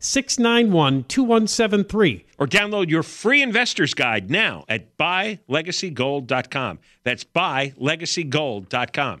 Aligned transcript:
691 0.00 1.04
2173. 1.04 2.24
Or 2.38 2.46
download 2.46 2.90
your 2.90 3.02
free 3.02 3.42
investor's 3.42 3.94
guide 3.94 4.30
now 4.30 4.64
at 4.68 4.96
buylegacygold.com. 4.98 6.78
That's 7.04 7.24
buylegacygold.com. 7.24 9.20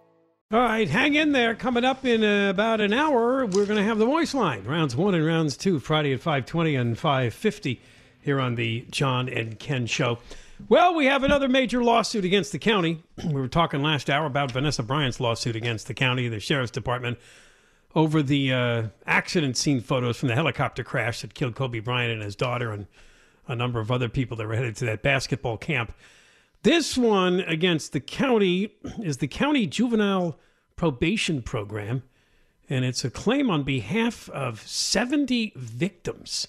All 0.53 0.59
right, 0.59 0.89
hang 0.89 1.15
in 1.15 1.31
there. 1.31 1.55
Coming 1.55 1.85
up 1.85 2.03
in 2.03 2.25
uh, 2.25 2.49
about 2.49 2.81
an 2.81 2.91
hour, 2.91 3.45
we're 3.45 3.65
going 3.65 3.77
to 3.77 3.85
have 3.85 3.99
the 3.99 4.05
voice 4.05 4.33
line. 4.33 4.65
Rounds 4.65 4.97
one 4.97 5.15
and 5.15 5.25
rounds 5.25 5.55
two, 5.55 5.79
Friday 5.79 6.11
at 6.11 6.19
520 6.19 6.75
and 6.75 6.99
550 6.99 7.79
here 8.21 8.37
on 8.37 8.55
the 8.55 8.85
John 8.91 9.29
and 9.29 9.57
Ken 9.57 9.85
Show. 9.85 10.17
Well, 10.67 10.93
we 10.93 11.05
have 11.05 11.23
another 11.23 11.47
major 11.47 11.81
lawsuit 11.81 12.25
against 12.25 12.51
the 12.51 12.59
county. 12.59 13.01
we 13.25 13.31
were 13.31 13.47
talking 13.47 13.81
last 13.81 14.09
hour 14.09 14.25
about 14.25 14.51
Vanessa 14.51 14.83
Bryant's 14.83 15.21
lawsuit 15.21 15.55
against 15.55 15.87
the 15.87 15.93
county, 15.93 16.27
the 16.27 16.41
sheriff's 16.41 16.69
department, 16.69 17.17
over 17.95 18.21
the 18.21 18.51
uh, 18.51 18.83
accident 19.07 19.55
scene 19.55 19.79
photos 19.79 20.17
from 20.17 20.27
the 20.27 20.35
helicopter 20.35 20.83
crash 20.83 21.21
that 21.21 21.33
killed 21.33 21.55
Kobe 21.55 21.79
Bryant 21.79 22.11
and 22.11 22.23
his 22.23 22.35
daughter 22.35 22.73
and 22.73 22.87
a 23.47 23.55
number 23.55 23.79
of 23.79 23.89
other 23.89 24.09
people 24.09 24.35
that 24.35 24.45
were 24.45 24.55
headed 24.55 24.75
to 24.75 24.85
that 24.87 25.01
basketball 25.01 25.55
camp. 25.55 25.93
This 26.63 26.95
one 26.95 27.39
against 27.41 27.91
the 27.91 27.99
county 27.99 28.75
is 29.01 29.17
the 29.17 29.27
county 29.27 29.65
juvenile 29.65 30.37
probation 30.75 31.41
program, 31.41 32.03
and 32.69 32.85
it's 32.85 33.03
a 33.03 33.09
claim 33.09 33.49
on 33.49 33.63
behalf 33.63 34.29
of 34.29 34.61
70 34.61 35.53
victims, 35.55 36.47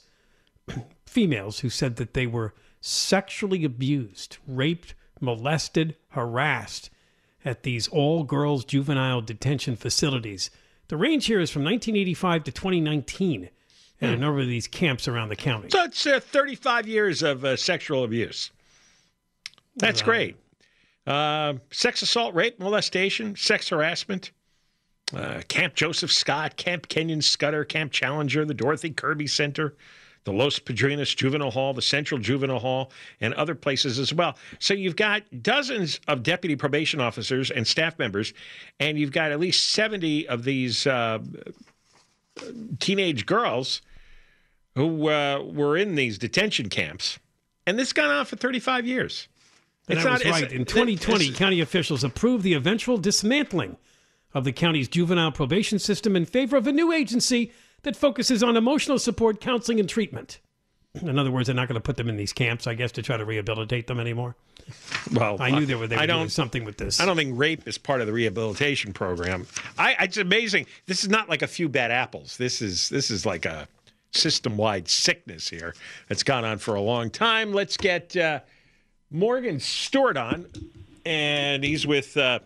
females 1.06 1.60
who 1.60 1.70
said 1.70 1.96
that 1.96 2.12
they 2.12 2.26
were 2.26 2.52
sexually 2.82 3.64
abused, 3.64 4.36
raped, 4.46 4.94
molested, 5.18 5.96
harassed 6.10 6.90
at 7.44 7.62
these 7.62 7.88
all 7.88 8.22
girls 8.22 8.66
juvenile 8.66 9.22
detention 9.22 9.76
facilities. 9.76 10.50
The 10.88 10.96
range 10.98 11.26
here 11.26 11.40
is 11.40 11.50
from 11.50 11.64
1985 11.64 12.44
to 12.44 12.52
2019 12.52 13.48
at 14.02 14.10
a 14.10 14.16
number 14.16 14.40
of 14.40 14.48
these 14.48 14.66
camps 14.66 15.08
around 15.08 15.28
the 15.28 15.36
county. 15.36 15.70
So 15.70 15.84
it's 15.84 16.06
uh, 16.06 16.20
35 16.20 16.86
years 16.86 17.22
of 17.22 17.44
uh, 17.44 17.56
sexual 17.56 18.04
abuse. 18.04 18.50
That's 19.76 20.02
great. 20.02 20.36
Uh, 21.06 21.54
sex 21.70 22.02
assault, 22.02 22.34
rape, 22.34 22.58
molestation, 22.60 23.34
sex 23.36 23.68
harassment. 23.68 24.32
Uh, 25.14 25.42
Camp 25.48 25.74
Joseph 25.74 26.10
Scott, 26.10 26.56
Camp 26.56 26.88
Kenyon 26.88 27.20
Scudder, 27.20 27.64
Camp 27.64 27.92
Challenger, 27.92 28.44
the 28.44 28.54
Dorothy 28.54 28.90
Kirby 28.90 29.26
Center, 29.26 29.74
the 30.24 30.32
Los 30.32 30.58
Padrinos 30.58 31.14
Juvenile 31.14 31.50
Hall, 31.50 31.74
the 31.74 31.82
Central 31.82 32.18
Juvenile 32.18 32.58
Hall, 32.58 32.92
and 33.20 33.34
other 33.34 33.54
places 33.54 33.98
as 33.98 34.14
well. 34.14 34.36
So 34.58 34.72
you've 34.72 34.96
got 34.96 35.22
dozens 35.42 36.00
of 36.08 36.22
deputy 36.22 36.56
probation 36.56 37.00
officers 37.00 37.50
and 37.50 37.66
staff 37.66 37.98
members, 37.98 38.32
and 38.80 38.98
you've 38.98 39.12
got 39.12 39.32
at 39.32 39.40
least 39.40 39.70
70 39.70 40.28
of 40.28 40.44
these 40.44 40.86
uh, 40.86 41.18
teenage 42.78 43.26
girls 43.26 43.82
who 44.74 45.08
uh, 45.08 45.42
were 45.42 45.76
in 45.76 45.94
these 45.94 46.16
detention 46.16 46.68
camps. 46.68 47.18
And 47.66 47.78
this 47.78 47.88
has 47.88 47.92
gone 47.92 48.10
on 48.10 48.24
for 48.24 48.36
35 48.36 48.86
years. 48.86 49.28
And 49.88 49.98
It's 49.98 50.04
that 50.04 50.12
was 50.12 50.20
it's- 50.22 50.42
right. 50.42 50.52
In 50.52 50.64
2020, 50.64 51.32
county 51.32 51.60
officials 51.60 52.04
approved 52.04 52.44
the 52.44 52.54
eventual 52.54 52.98
dismantling 52.98 53.76
of 54.34 54.44
the 54.44 54.52
county's 54.52 54.88
juvenile 54.88 55.32
probation 55.32 55.78
system 55.78 56.16
in 56.16 56.24
favor 56.24 56.56
of 56.56 56.66
a 56.66 56.72
new 56.72 56.92
agency 56.92 57.52
that 57.82 57.96
focuses 57.96 58.42
on 58.42 58.56
emotional 58.56 58.98
support, 58.98 59.40
counseling, 59.40 59.80
and 59.80 59.88
treatment. 59.88 60.38
In 61.02 61.18
other 61.18 61.30
words, 61.30 61.46
they're 61.46 61.56
not 61.56 61.68
going 61.68 61.74
to 61.74 61.80
put 61.80 61.96
them 61.96 62.08
in 62.08 62.16
these 62.16 62.32
camps, 62.32 62.66
I 62.66 62.74
guess, 62.74 62.92
to 62.92 63.02
try 63.02 63.16
to 63.16 63.24
rehabilitate 63.24 63.86
them 63.88 63.98
anymore. 63.98 64.36
Well, 65.12 65.36
I 65.40 65.50
knew 65.50 65.66
they 65.66 65.74
were, 65.74 65.88
they 65.88 65.96
I 65.96 66.02
were 66.02 66.06
doing 66.06 66.18
don't- 66.20 66.28
something 66.30 66.64
with 66.64 66.76
this. 66.76 67.00
I 67.00 67.04
don't 67.06 67.16
think 67.16 67.36
rape 67.36 67.66
is 67.66 67.76
part 67.78 68.00
of 68.00 68.06
the 68.06 68.12
rehabilitation 68.12 68.92
program. 68.92 69.46
I, 69.76 69.96
it's 70.00 70.16
amazing. 70.18 70.66
This 70.86 71.02
is 71.02 71.10
not 71.10 71.28
like 71.28 71.42
a 71.42 71.46
few 71.48 71.68
bad 71.68 71.90
apples. 71.90 72.36
This 72.36 72.62
is 72.62 72.88
this 72.88 73.10
is 73.10 73.26
like 73.26 73.44
a 73.44 73.66
system-wide 74.12 74.88
sickness 74.88 75.48
here 75.48 75.74
that's 76.08 76.22
gone 76.22 76.44
on 76.44 76.58
for 76.58 76.74
a 76.76 76.80
long 76.80 77.10
time. 77.10 77.52
Let's 77.52 77.76
get 77.76 78.16
uh, 78.16 78.40
Morgan 79.12 79.60
Stewart 79.60 80.16
on, 80.16 80.46
and 81.04 81.62
he's 81.62 81.86
with 81.86 82.16
uh, 82.16 82.38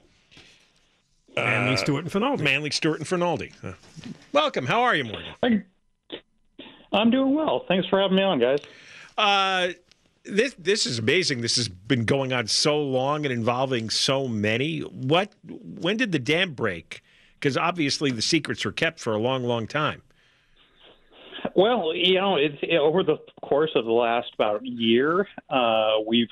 Manly, 1.36 1.76
Stewart, 1.76 2.04
and 2.04 2.12
Finaldi. 2.12 2.40
Manly 2.40 2.70
Stewart 2.70 2.98
and 2.98 3.06
Fernaldi. 3.06 3.52
Uh, 3.62 3.72
welcome. 4.32 4.66
How 4.66 4.82
are 4.82 4.94
you, 4.94 5.04
Morgan? 5.04 5.64
I'm 6.92 7.10
doing 7.10 7.34
well. 7.34 7.64
Thanks 7.68 7.86
for 7.88 8.00
having 8.00 8.16
me 8.16 8.22
on, 8.22 8.40
guys. 8.40 8.60
Uh, 9.16 9.68
this 10.24 10.54
this 10.58 10.86
is 10.86 10.98
amazing. 10.98 11.40
This 11.40 11.56
has 11.56 11.68
been 11.68 12.04
going 12.04 12.32
on 12.32 12.48
so 12.48 12.82
long 12.82 13.24
and 13.24 13.32
involving 13.32 13.90
so 13.90 14.26
many. 14.26 14.80
What? 14.80 15.32
When 15.44 15.96
did 15.96 16.10
the 16.10 16.18
dam 16.18 16.52
break? 16.52 17.02
Because 17.34 17.56
obviously 17.56 18.10
the 18.10 18.22
secrets 18.22 18.64
were 18.64 18.72
kept 18.72 18.98
for 18.98 19.12
a 19.12 19.18
long, 19.18 19.44
long 19.44 19.66
time. 19.66 20.02
Well, 21.54 21.94
you 21.94 22.14
know, 22.14 22.36
it's 22.36 22.56
it, 22.62 22.78
over 22.78 23.02
the 23.02 23.18
course 23.42 23.70
of 23.76 23.84
the 23.84 23.92
last 23.92 24.28
about 24.34 24.64
year, 24.64 25.28
uh, 25.48 25.92
we've 26.06 26.28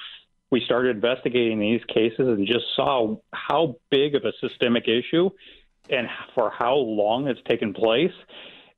we 0.54 0.62
started 0.64 0.94
investigating 0.94 1.58
these 1.58 1.80
cases 1.88 2.28
and 2.28 2.46
just 2.46 2.64
saw 2.76 3.16
how 3.32 3.74
big 3.90 4.14
of 4.14 4.22
a 4.24 4.30
systemic 4.40 4.84
issue 4.86 5.28
and 5.90 6.06
for 6.32 6.48
how 6.48 6.76
long 6.76 7.26
it's 7.26 7.40
taken 7.48 7.74
place. 7.74 8.12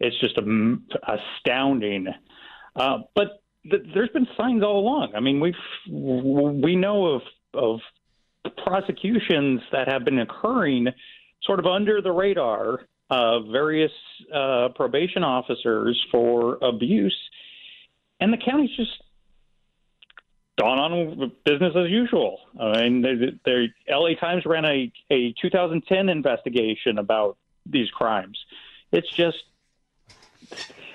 It's 0.00 0.18
just 0.18 0.38
astounding. 1.06 2.06
Uh, 2.74 3.00
but 3.14 3.42
th- 3.70 3.82
there's 3.92 4.08
been 4.08 4.26
signs 4.38 4.62
all 4.62 4.78
along. 4.78 5.12
I 5.14 5.20
mean, 5.20 5.38
we've 5.38 5.52
we 5.86 6.76
know 6.76 7.16
of 7.16 7.22
of 7.52 7.80
prosecutions 8.64 9.60
that 9.70 9.86
have 9.86 10.02
been 10.02 10.20
occurring 10.20 10.86
sort 11.42 11.58
of 11.58 11.66
under 11.66 12.00
the 12.00 12.10
radar 12.10 12.80
of 13.10 13.48
various 13.52 13.92
uh, 14.34 14.68
probation 14.74 15.22
officers 15.24 16.02
for 16.10 16.56
abuse, 16.62 17.18
and 18.18 18.32
the 18.32 18.38
county's 18.38 18.74
just 18.78 19.02
gone 20.58 20.78
on 20.78 21.32
business 21.44 21.74
as 21.76 21.90
usual. 21.90 22.40
I 22.58 22.88
mean, 22.88 23.02
the, 23.44 23.68
LA 23.88 24.14
Times 24.14 24.44
ran 24.46 24.64
a, 24.64 24.92
a 25.10 25.32
2010 25.40 26.08
investigation 26.08 26.98
about 26.98 27.36
these 27.66 27.90
crimes. 27.90 28.38
It's 28.92 29.10
just 29.10 29.38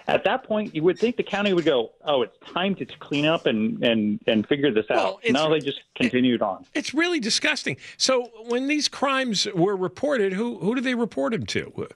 at 0.07 0.23
that 0.23 0.43
point, 0.43 0.75
you 0.75 0.83
would 0.83 0.97
think 0.97 1.15
the 1.15 1.23
county 1.23 1.53
would 1.53 1.65
go, 1.65 1.91
"Oh, 2.03 2.21
it's 2.23 2.35
time 2.53 2.75
to 2.75 2.85
clean 2.85 3.25
up 3.25 3.45
and 3.45 3.83
and 3.83 4.19
and 4.27 4.47
figure 4.47 4.71
this 4.71 4.85
well, 4.89 5.19
out." 5.25 5.31
No, 5.31 5.49
they 5.51 5.59
just 5.59 5.81
continued 5.95 6.41
on. 6.41 6.65
It's 6.73 6.93
really 6.93 7.19
disgusting. 7.19 7.77
So, 7.97 8.29
when 8.47 8.67
these 8.67 8.87
crimes 8.87 9.47
were 9.53 9.75
reported, 9.75 10.33
who 10.33 10.57
who 10.59 10.75
do 10.75 10.81
they 10.81 10.95
report 10.95 11.33
them 11.33 11.45
to? 11.47 11.87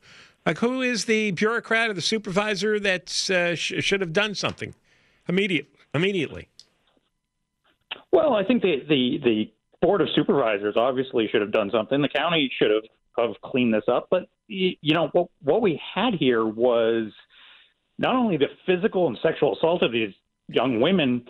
Like, 0.45 0.59
who 0.59 0.81
is 0.81 1.05
the 1.05 1.31
bureaucrat 1.31 1.89
or 1.89 1.93
the 1.93 2.01
supervisor 2.01 2.79
that 2.79 3.29
uh, 3.29 3.55
sh- 3.55 3.73
should 3.79 4.01
have 4.01 4.13
done 4.13 4.35
something 4.35 4.75
immediate 5.27 5.67
immediately? 5.93 6.49
Well, 8.11 8.33
I 8.33 8.43
think 8.43 8.61
the, 8.61 8.77
the 8.87 9.19
the 9.23 9.51
board 9.81 10.01
of 10.01 10.07
supervisors 10.15 10.75
obviously 10.77 11.27
should 11.31 11.41
have 11.41 11.51
done 11.51 11.69
something. 11.71 12.01
The 12.01 12.09
county 12.09 12.51
should 12.57 12.71
have 12.71 12.83
have 13.17 13.41
cleaned 13.43 13.73
this 13.73 13.83
up. 13.87 14.07
But 14.09 14.27
you 14.47 14.93
know 14.93 15.09
what 15.11 15.27
what 15.41 15.61
we 15.61 15.81
had 15.93 16.13
here 16.15 16.45
was 16.45 17.11
not 17.97 18.15
only 18.15 18.37
the 18.37 18.47
physical 18.65 19.07
and 19.07 19.17
sexual 19.21 19.55
assault 19.55 19.81
of 19.83 19.91
these 19.91 20.13
young 20.47 20.81
women, 20.81 21.25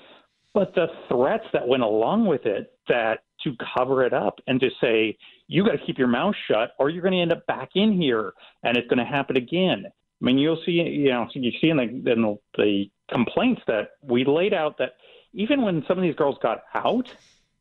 but 0.53 0.73
the 0.73 0.87
threats 1.09 1.45
that 1.53 1.67
went 1.67 1.83
along 1.83 2.25
with 2.25 2.45
it 2.45 2.73
that 2.87 3.19
to 3.43 3.53
cover 3.75 4.03
it 4.05 4.13
up 4.13 4.39
and 4.47 4.59
to 4.59 4.69
say, 4.81 5.17
you 5.47 5.63
got 5.63 5.73
to 5.73 5.85
keep 5.85 5.97
your 5.97 6.07
mouth 6.07 6.33
shut 6.49 6.71
or 6.79 6.89
you're 6.89 7.01
going 7.01 7.13
to 7.13 7.21
end 7.21 7.31
up 7.31 7.45
back 7.45 7.69
in 7.75 7.91
here 7.91 8.33
and 8.63 8.75
it's 8.77 8.87
going 8.87 8.99
to 8.99 9.05
happen 9.05 9.37
again. 9.37 9.85
I 9.85 10.25
mean, 10.25 10.37
you'll 10.37 10.61
see, 10.65 10.71
you 10.71 11.09
know, 11.09 11.27
you 11.33 11.51
see 11.61 11.69
in 11.69 11.77
the, 11.77 11.83
in 11.83 12.21
the, 12.21 12.37
the 12.57 12.85
complaints 13.11 13.61
that 13.67 13.91
we 14.01 14.25
laid 14.25 14.53
out 14.53 14.77
that 14.79 14.93
even 15.35 15.61
when 15.61 15.83
some 15.87 15.97
of 15.97 16.01
these 16.01 16.15
girls 16.15 16.37
got 16.41 16.63
out, 16.73 17.07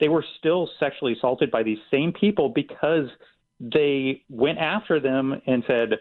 they 0.00 0.09
were 0.09 0.25
still 0.38 0.69
sexually 0.81 1.12
assaulted 1.12 1.50
by 1.50 1.62
these 1.62 1.79
same 1.91 2.12
people 2.12 2.49
because 2.49 3.09
they 3.61 4.23
went 4.29 4.59
after 4.59 5.00
them 5.00 5.41
and 5.47 5.62
said, 5.67 5.99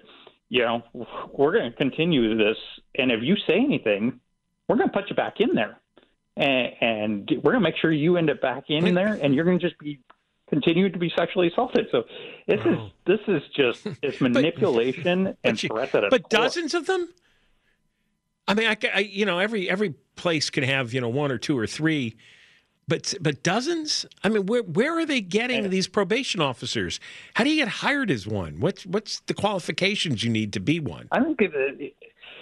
you 0.50 0.62
know, 0.62 0.84
we're 1.32 1.52
going 1.54 1.72
to 1.72 1.78
continue 1.78 2.38
this. 2.38 2.58
And 2.96 3.12
if 3.12 3.22
you 3.24 3.36
say 3.48 3.56
anything, 3.56 4.20
we're 4.68 4.78
going 4.78 4.90
to 4.90 4.94
put 4.94 5.10
you 5.10 5.16
back 5.16 5.40
in 5.40 5.56
there. 5.56 5.80
And, 6.36 6.74
and 6.82 7.32
we're 7.44 7.52
going 7.52 7.64
to 7.64 7.70
make 7.70 7.78
sure 7.78 7.92
you 7.92 8.18
end 8.18 8.30
up 8.30 8.42
back 8.42 8.66
in 8.70 8.94
there 8.96 9.14
and 9.14 9.36
you're 9.36 9.46
going 9.46 9.60
to 9.60 9.68
just 9.68 9.80
be 9.80 10.00
continue 10.50 10.90
to 10.90 11.00
be 11.00 11.12
sexually 11.16 11.48
assaulted. 11.48 11.88
So 11.92 12.04
this 12.48 12.60
is 12.66 12.78
this 13.06 13.20
is 13.28 13.42
just 13.56 13.88
it's 14.04 14.22
manipulation 14.22 15.24
but, 15.24 15.38
and 15.44 15.62
but 15.62 15.90
threats 15.90 15.92
But 16.12 16.24
core. 16.24 16.30
dozens 16.30 16.74
of 16.74 16.86
them. 16.86 17.10
I 18.48 18.54
mean, 18.54 18.68
I, 18.68 18.78
I, 18.94 19.00
you 19.00 19.26
know 19.26 19.40
every 19.40 19.70
every 19.70 19.94
place 20.16 20.50
can 20.50 20.64
have 20.64 20.94
you 20.94 21.02
know 21.02 21.10
one 21.10 21.32
or 21.32 21.38
two 21.38 21.58
or 21.58 21.68
three 21.68 22.16
but 22.88 23.14
but 23.22 23.44
dozens? 23.44 24.06
I 24.24 24.30
mean, 24.30 24.46
where 24.46 24.64
where 24.64 24.98
are 24.98 25.06
they 25.06 25.22
getting 25.22 25.70
these 25.70 25.88
probation 25.88 26.42
officers? 26.42 27.00
How 27.34 27.44
do 27.44 27.50
you 27.50 27.56
get 27.56 27.68
hired 27.68 28.12
as 28.12 28.28
one? 28.28 28.60
What's 28.60 28.86
what's 28.86 29.22
the 29.22 29.34
qualifications 29.34 30.24
you 30.24 30.30
need 30.30 30.54
to 30.54 30.60
be 30.60 30.80
one? 30.80 31.08
I 31.12 31.24
think 31.24 31.40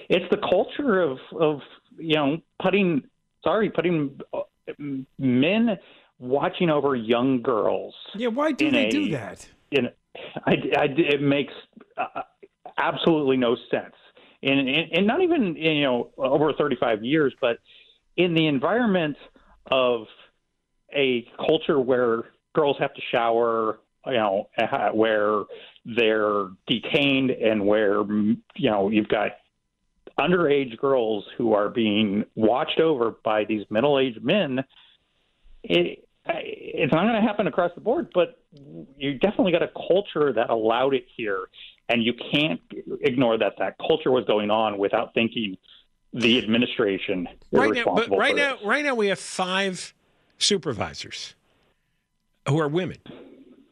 it's 0.10 0.26
the 0.32 0.38
culture 0.38 1.02
of 1.02 1.20
of 1.40 1.62
you 1.98 2.16
know 2.16 2.38
putting 2.62 3.04
sorry 3.44 3.70
putting 3.70 4.20
uh, 4.34 4.42
men 5.20 5.78
watching 6.20 6.70
over 6.70 6.96
young 6.96 7.42
girls. 7.42 7.94
Yeah, 8.16 8.30
why 8.30 8.52
do 8.52 8.72
they 8.72 8.88
a, 8.88 8.92
do 8.92 9.12
that? 9.12 9.48
In 9.72 9.90
I, 10.46 10.54
I, 10.78 10.86
it 10.98 11.22
makes 11.22 11.54
uh, 11.98 12.22
absolutely 12.78 13.38
no 13.38 13.56
sense. 13.70 13.96
And, 14.44 14.68
and 14.70 15.06
not 15.06 15.22
even 15.22 15.56
you 15.56 15.84
know 15.84 16.12
over 16.18 16.52
35 16.54 17.04
years, 17.04 17.34
but 17.40 17.60
in 18.18 18.34
the 18.34 18.48
environment 18.48 19.18
of 19.70 20.08
a 20.94 21.28
culture 21.38 21.80
where 21.80 22.24
girls 22.54 22.78
have 22.80 22.94
to 22.94 23.02
shower, 23.12 23.80
you 24.06 24.14
know, 24.14 24.50
where 24.94 25.44
they're 25.86 26.48
detained 26.68 27.32
and 27.32 27.66
where, 27.66 28.02
you 28.04 28.70
know, 28.70 28.90
you've 28.90 29.08
got 29.08 29.32
underage 30.20 30.78
girls 30.78 31.26
who 31.38 31.54
are 31.54 31.70
being 31.70 32.26
watched 32.36 32.80
over 32.80 33.16
by 33.24 33.46
these 33.46 33.66
middle 33.70 33.98
aged 34.00 34.24
men. 34.24 34.64
It, 35.64 36.08
it's 36.26 36.94
not 36.94 37.04
going 37.04 37.16
to 37.16 37.28
happen 37.28 37.48
across 37.48 37.72
the 37.74 37.82
board, 37.82 38.10
but 38.14 38.40
you 38.98 39.18
definitely 39.18 39.52
got 39.52 39.64
a 39.64 39.72
culture 39.88 40.32
that 40.34 40.50
allowed 40.50 40.94
it 40.94 41.06
here, 41.16 41.48
and 41.92 42.04
you 42.04 42.14
can't 42.14 42.62
ignore 43.02 43.38
that 43.38 43.54
that 43.60 43.76
culture 43.86 44.12
was 44.12 44.24
going 44.24 44.50
on 44.50 44.78
without 44.78 45.14
thinking 45.14 45.58
the 46.14 46.38
administration 46.38 47.28
right 47.52 47.74
now. 47.74 47.84
But 47.84 48.10
right 48.10 48.36
now, 48.36 48.58
right 48.64 48.84
now 48.84 48.96
we 48.96 49.08
have 49.08 49.20
five 49.20 49.94
supervisors 50.38 51.36
who 52.48 52.60
are 52.60 52.70
women. 52.70 52.98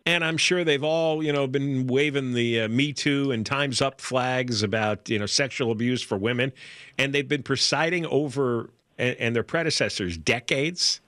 And 0.05 0.25
I'm 0.25 0.37
sure 0.37 0.63
they've 0.63 0.83
all, 0.83 1.23
you 1.23 1.31
know, 1.31 1.47
been 1.47 1.87
waving 1.87 2.33
the 2.33 2.61
uh, 2.61 2.67
Me 2.67 2.91
Too 2.91 3.31
and 3.31 3.45
Time's 3.45 3.81
Up 3.81 4.01
flags 4.01 4.63
about, 4.63 5.07
you 5.07 5.19
know, 5.19 5.25
sexual 5.25 5.71
abuse 5.71 6.01
for 6.01 6.17
women. 6.17 6.51
And 6.97 7.13
they've 7.13 7.27
been 7.27 7.43
presiding 7.43 8.05
over, 8.07 8.71
and, 8.97 9.15
and 9.17 9.35
their 9.35 9.43
predecessors, 9.43 10.17
decades 10.17 10.99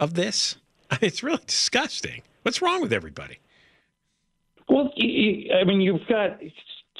of 0.00 0.14
this. 0.14 0.56
I 0.90 0.94
mean, 1.02 1.08
it's 1.08 1.22
really 1.22 1.42
disgusting. 1.46 2.22
What's 2.42 2.62
wrong 2.62 2.80
with 2.80 2.92
everybody? 2.92 3.38
Well, 4.70 4.92
I 4.96 5.64
mean, 5.64 5.80
you've 5.80 6.06
got, 6.08 6.38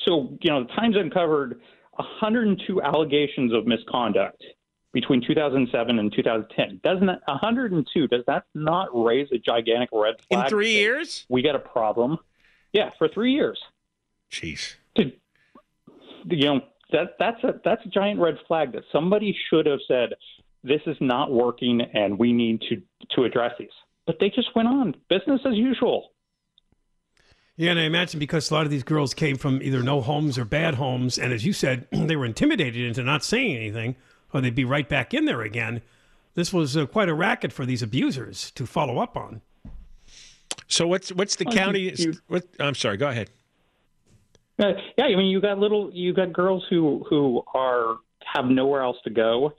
so, 0.05 0.37
you 0.43 0.50
know, 0.50 0.64
the 0.64 0.72
Times 0.75 0.96
uncovered 0.96 1.61
102 1.94 2.82
allegations 2.82 3.52
of 3.55 3.64
misconduct 3.64 4.43
between 4.93 5.22
2007 5.25 5.99
and 6.00 6.12
2010. 6.12 6.81
Doesn't 6.82 7.06
that 7.06 7.20
102? 7.26 8.08
Does 8.08 8.25
that 8.26 8.44
not 8.56 8.88
raise 8.93 9.28
a 9.32 9.38
gigantic 9.38 9.90
red 9.93 10.17
flag? 10.28 10.46
In 10.46 10.50
three 10.50 10.72
years, 10.72 11.26
we 11.28 11.43
got 11.43 11.55
a 11.55 11.61
problem. 11.61 12.19
Yeah, 12.73 12.90
for 12.99 13.09
three 13.09 13.35
years. 13.35 13.61
Jeez. 14.33 14.75
To, 14.97 15.12
you 16.28 16.44
know 16.47 16.61
that 16.92 17.16
that's 17.18 17.42
a 17.44 17.61
that's 17.64 17.85
a 17.87 17.88
giant 17.88 18.21
red 18.21 18.37
flag 18.47 18.73
that 18.73 18.83
somebody 18.92 19.37
should 19.49 19.66
have 19.66 19.78
said 19.88 20.14
this 20.62 20.80
is 20.87 20.97
not 21.00 21.33
working 21.33 21.80
and 21.94 22.18
we 22.18 22.33
need 22.33 22.61
to 22.62 22.83
to 23.16 23.25
address 23.25 23.52
these. 23.59 23.68
But 24.06 24.16
they 24.21 24.28
just 24.28 24.49
went 24.54 24.68
on 24.68 24.94
business 25.09 25.40
as 25.44 25.54
usual. 25.54 26.11
Yeah, 27.61 27.73
and 27.73 27.79
I 27.79 27.83
imagine 27.83 28.19
because 28.19 28.50
a 28.50 28.55
lot 28.55 28.64
of 28.64 28.71
these 28.71 28.85
girls 28.85 29.12
came 29.12 29.37
from 29.37 29.61
either 29.62 29.83
no 29.83 30.00
homes 30.00 30.38
or 30.38 30.47
bad 30.47 30.76
homes, 30.76 31.19
and 31.19 31.31
as 31.31 31.45
you 31.45 31.52
said, 31.52 31.87
they 31.93 32.17
were 32.17 32.25
intimidated 32.25 32.83
into 32.83 33.02
not 33.02 33.23
saying 33.23 33.55
anything 33.55 33.97
or 34.33 34.40
they'd 34.40 34.55
be 34.55 34.64
right 34.64 34.88
back 34.88 35.12
in 35.12 35.26
there 35.26 35.43
again. 35.43 35.83
This 36.35 36.55
was 36.55 36.75
uh, 36.75 36.87
quite 36.87 37.11
a 37.11 37.14
racket 37.14 37.52
for 37.52 37.67
these 37.67 37.83
abusers 37.83 38.50
to 38.52 38.64
follow 38.64 38.97
up 38.99 39.14
on. 39.14 39.43
So 40.69 40.87
what's 40.87 41.12
what's 41.12 41.37
the 41.37 41.45
county? 41.45 41.93
You, 41.95 42.14
what, 42.29 42.45
I'm 42.59 42.75
sorry. 42.75 42.97
Go 42.97 43.09
ahead. 43.09 43.29
Uh, 44.59 44.73
yeah, 44.97 45.05
I 45.05 45.17
mean, 45.17 45.26
you 45.26 45.43
got 45.43 45.59
little, 45.59 45.90
you 45.93 46.14
got 46.14 46.33
girls 46.33 46.64
who 46.71 47.05
who 47.11 47.43
are 47.52 47.99
have 48.25 48.47
nowhere 48.47 48.81
else 48.81 48.97
to 49.05 49.11
go, 49.11 49.52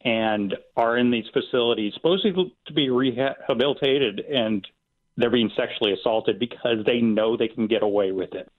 and 0.00 0.54
are 0.78 0.96
in 0.96 1.10
these 1.10 1.26
facilities 1.30 1.92
supposed 1.92 2.24
to 2.24 2.72
be 2.72 2.88
rehabilitated, 2.88 4.20
and 4.20 4.66
they're 5.16 5.30
being 5.30 5.50
sexually 5.56 5.92
assaulted 5.92 6.38
because 6.38 6.84
they 6.86 7.00
know 7.00 7.36
they 7.36 7.48
can 7.48 7.66
get 7.66 7.82
away 7.82 8.12
with 8.12 8.34
it. 8.34 8.50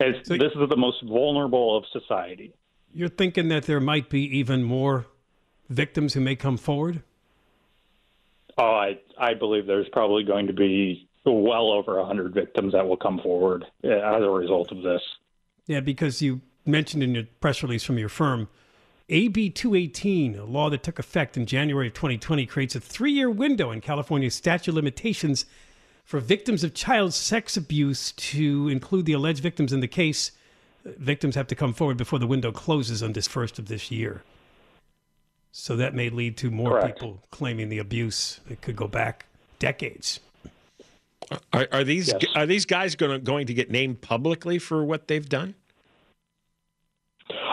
As 0.00 0.14
so, 0.24 0.34
this 0.36 0.52
is 0.52 0.68
the 0.68 0.76
most 0.76 1.02
vulnerable 1.02 1.76
of 1.76 1.84
society. 1.92 2.54
You're 2.92 3.08
thinking 3.08 3.48
that 3.48 3.64
there 3.64 3.80
might 3.80 4.10
be 4.10 4.20
even 4.38 4.62
more 4.62 5.06
victims 5.72 6.14
who 6.14 6.20
may 6.20 6.36
come 6.36 6.56
forward? 6.56 7.02
Oh, 8.58 8.64
I 8.64 8.98
I 9.18 9.34
believe 9.34 9.66
there's 9.66 9.88
probably 9.92 10.24
going 10.24 10.46
to 10.46 10.52
be 10.52 11.08
well 11.24 11.70
over 11.70 11.98
100 11.98 12.34
victims 12.34 12.72
that 12.72 12.86
will 12.86 12.96
come 12.96 13.20
forward 13.20 13.64
uh, 13.84 13.88
as 13.88 14.22
a 14.22 14.28
result 14.28 14.72
of 14.72 14.82
this. 14.82 15.00
Yeah, 15.66 15.80
because 15.80 16.20
you 16.20 16.40
mentioned 16.66 17.02
in 17.02 17.14
your 17.14 17.24
press 17.40 17.62
release 17.62 17.84
from 17.84 17.98
your 17.98 18.08
firm, 18.08 18.48
AB 19.08 19.50
218, 19.50 20.36
a 20.36 20.44
law 20.44 20.68
that 20.68 20.82
took 20.82 20.98
effect 20.98 21.36
in 21.36 21.46
January 21.46 21.86
of 21.86 21.94
2020, 21.94 22.44
creates 22.46 22.74
a 22.74 22.80
three 22.80 23.12
year 23.12 23.30
window 23.30 23.70
in 23.70 23.80
California's 23.80 24.34
statute 24.34 24.72
of 24.72 24.74
limitations 24.74 25.46
for 26.04 26.20
victims 26.20 26.62
of 26.64 26.74
child 26.74 27.14
sex 27.14 27.56
abuse 27.56 28.12
to 28.12 28.68
include 28.68 29.06
the 29.06 29.12
alleged 29.12 29.40
victims 29.42 29.72
in 29.72 29.80
the 29.80 29.88
case 29.88 30.32
victims 30.84 31.36
have 31.36 31.46
to 31.46 31.54
come 31.54 31.72
forward 31.72 31.96
before 31.96 32.18
the 32.18 32.26
window 32.26 32.50
closes 32.50 33.02
on 33.02 33.12
this 33.12 33.28
first 33.28 33.58
of 33.58 33.68
this 33.68 33.90
year. 33.90 34.22
So 35.52 35.76
that 35.76 35.94
may 35.94 36.08
lead 36.10 36.36
to 36.38 36.50
more 36.50 36.70
Correct. 36.80 36.98
people 36.98 37.22
claiming 37.30 37.68
the 37.68 37.78
abuse. 37.78 38.40
It 38.50 38.62
could 38.62 38.74
go 38.74 38.88
back 38.88 39.26
decades. 39.58 40.18
Are, 41.52 41.68
are 41.70 41.84
these 41.84 42.08
Yes. 42.08 42.24
are 42.34 42.46
these 42.46 42.66
guys 42.66 42.96
going 42.96 43.12
to 43.12 43.18
going 43.18 43.46
to 43.46 43.54
get 43.54 43.70
named 43.70 44.00
publicly 44.00 44.58
for 44.58 44.84
what 44.84 45.08
they've 45.08 45.28
done? 45.28 45.54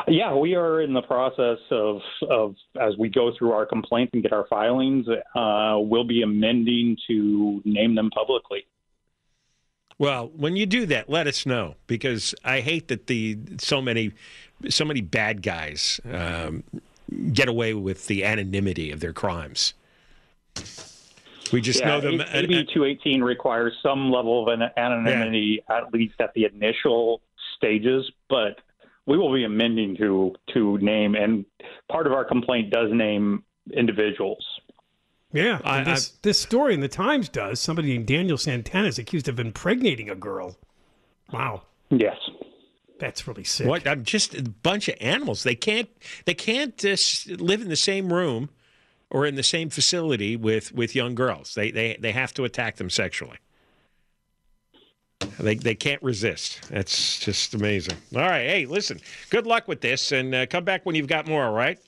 Yeah, 0.08 0.34
we 0.34 0.56
are 0.56 0.82
in 0.82 0.94
the 0.94 1.02
process 1.02 1.60
of, 1.72 2.02
of 2.30 2.56
as 2.80 2.98
we 2.98 3.10
go 3.10 3.32
through 3.38 3.52
our 3.52 3.66
complaints 3.66 4.12
and 4.14 4.24
get 4.24 4.34
our 4.34 4.48
filings, 4.48 5.08
uh, 5.08 5.78
we'll 5.80 6.04
be 6.04 6.22
amending 6.22 6.98
to 7.08 7.62
name 7.66 7.96
them 7.96 8.10
publicly. 8.10 8.66
Well, 9.98 10.32
when 10.36 10.56
you 10.56 10.66
do 10.66 10.86
that, 10.88 11.10
let 11.10 11.28
us 11.28 11.46
know 11.46 11.76
because 11.86 12.34
I 12.44 12.62
hate 12.62 12.88
that 12.88 13.08
the 13.08 13.38
so 13.60 13.82
many 13.82 14.14
so 14.70 14.86
many 14.86 15.02
bad 15.02 15.42
guys 15.42 16.00
um, 16.12 16.64
get 17.34 17.50
away 17.50 17.74
with 17.74 18.08
the 18.08 18.24
anonymity 18.24 18.92
of 18.92 19.02
their 19.02 19.14
crimes. 19.14 19.74
We 21.52 21.62
just 21.62 21.80
yeah, 21.80 21.88
know 21.88 22.02
them. 22.02 22.22
AB 22.22 22.66
218 22.74 23.22
requires 23.22 23.74
some 23.82 24.12
level 24.12 24.42
of 24.42 24.60
an 24.60 24.70
anonymity, 24.78 25.64
at 25.70 25.94
least 25.94 26.16
at 26.20 26.34
the 26.34 26.46
initial 26.46 27.22
stages, 27.58 28.10
but 28.30 28.60
we 29.10 29.18
will 29.18 29.34
be 29.34 29.44
amending 29.44 29.98
to 29.98 30.34
to 30.54 30.78
name, 30.78 31.16
and 31.16 31.44
part 31.92 32.08
of 32.08 32.13
our 32.13 32.24
complaint 32.24 32.70
does 32.72 32.89
name 32.94 33.44
individuals. 33.74 34.46
Yeah, 35.34 35.60
I- 35.63 35.80
and 35.80 35.88
this, 35.88 36.10
this 36.24 36.39
story 36.39 36.74
in 36.74 36.80
the 36.80 36.88
Times 36.88 37.28
does. 37.30 37.60
Somebody 37.60 37.89
named 37.89 38.08
Daniel 38.08 38.38
Santana 38.38 38.88
is 38.88 38.98
accused 38.98 39.28
of 39.28 39.39
impregnating 39.39 40.10
a 40.10 40.16
girl. 40.16 40.58
Wow, 41.32 41.63
Yes. 41.92 42.18
that's 43.00 43.28
really 43.28 43.44
sick. 43.44 43.68
What? 43.68 43.88
I'm 43.88 44.04
just 44.04 44.34
a 44.36 44.42
bunch 44.44 44.88
of 44.88 44.96
animals. 45.01 45.44
They 45.44 45.56
can't. 45.56 45.89
They 46.25 46.34
can't 46.34 46.84
uh, 46.86 46.96
live 47.38 47.62
in 47.62 47.70
the 47.70 47.75
same 47.75 48.12
room 48.12 48.50
or 49.12 49.25
in 49.25 49.36
the 49.36 49.44
same 49.44 49.70
facility 49.70 50.36
with 50.36 50.72
with 50.72 50.96
young 50.96 51.13
girls. 51.16 51.54
They 51.56 51.70
they 51.72 51.98
they 52.00 52.12
have 52.12 52.34
to 52.36 52.44
attack 52.44 52.78
them 52.78 52.89
sexually. 52.89 53.38
They 55.40 55.56
they 55.56 55.76
can't 55.76 56.02
resist. 56.02 56.62
That's 56.70 57.20
just 57.20 57.54
amazing. 57.54 57.96
All 58.16 58.22
right. 58.22 58.48
Hey, 58.48 58.66
listen. 58.66 59.00
Good 59.30 59.46
luck 59.46 59.68
with 59.68 59.82
this, 59.82 60.12
and 60.12 60.34
uh, 60.34 60.46
come 60.46 60.64
back 60.64 60.86
when 60.86 60.96
you've 60.96 61.08
got 61.08 61.28
more. 61.28 61.46
All 61.46 61.54
right. 61.54 61.80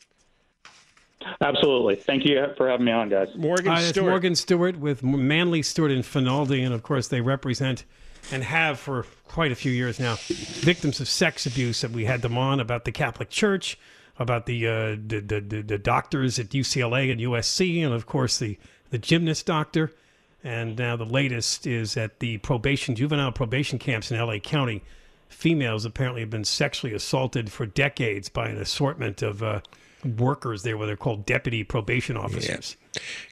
Absolutely. 1.40 1.96
Thank 1.96 2.26
you 2.26 2.48
for 2.58 2.68
having 2.68 2.86
me 2.86 2.92
on, 2.92 3.10
guys. 3.10 3.28
Morgan 3.36 3.68
Hi, 3.72 3.82
Stewart. 3.82 4.10
Morgan 4.10 4.36
Stewart 4.36 4.78
with 4.78 5.04
Manly 5.04 5.62
Stewart 5.62 5.92
and 5.92 6.04
Finaldi, 6.04 6.64
and 6.66 6.74
of 6.74 6.84
course 6.84 7.08
they 7.08 7.22
represent 7.22 7.86
and 8.32 8.44
have 8.44 8.80
for 8.80 9.06
quite 9.28 9.52
a 9.52 9.56
few 9.56 9.72
years 9.72 10.00
now 10.00 10.16
victims 10.20 11.00
of 11.00 11.08
sex 11.08 11.46
abuse. 11.46 11.84
And 11.84 11.94
we 11.94 12.06
had 12.06 12.22
them 12.22 12.38
on 12.38 12.60
about 12.60 12.86
the 12.86 12.92
Catholic 12.92 13.30
Church, 13.30 13.78
about 14.20 14.46
the 14.46 14.68
uh, 14.68 14.72
the, 15.06 15.20
the, 15.20 15.42
the 15.42 15.62
the 15.62 15.78
doctors 15.78 16.40
at 16.40 16.50
UCLA 16.50 17.12
and 17.12 17.20
USC, 17.22 17.84
and 17.84 17.94
of 17.94 18.06
course 18.06 18.40
the 18.40 18.58
the 18.90 18.98
gymnast 18.98 19.46
doctor. 19.46 19.92
And 20.44 20.78
now 20.78 20.96
the 20.96 21.06
latest 21.06 21.68
is 21.68 21.96
at 21.98 22.20
the 22.20 22.38
probation 22.40 22.96
juvenile 22.96 23.32
probation 23.32 23.78
camps 23.80 24.12
in 24.12 24.20
LA 24.20 24.40
County. 24.40 24.84
Females 25.30 25.86
apparently 25.86 26.22
have 26.22 26.30
been 26.30 26.44
sexually 26.44 26.94
assaulted 26.94 27.52
for 27.52 27.66
decades 27.66 28.28
by 28.28 28.50
an 28.50 28.58
assortment 28.58 29.22
of 29.22 29.42
uh, 29.44 29.62
workers 30.18 30.64
there, 30.64 30.78
where 30.78 30.88
they're 30.88 30.98
called 30.98 31.26
deputy 31.26 31.64
probation 31.64 32.18
officers. 32.18 32.76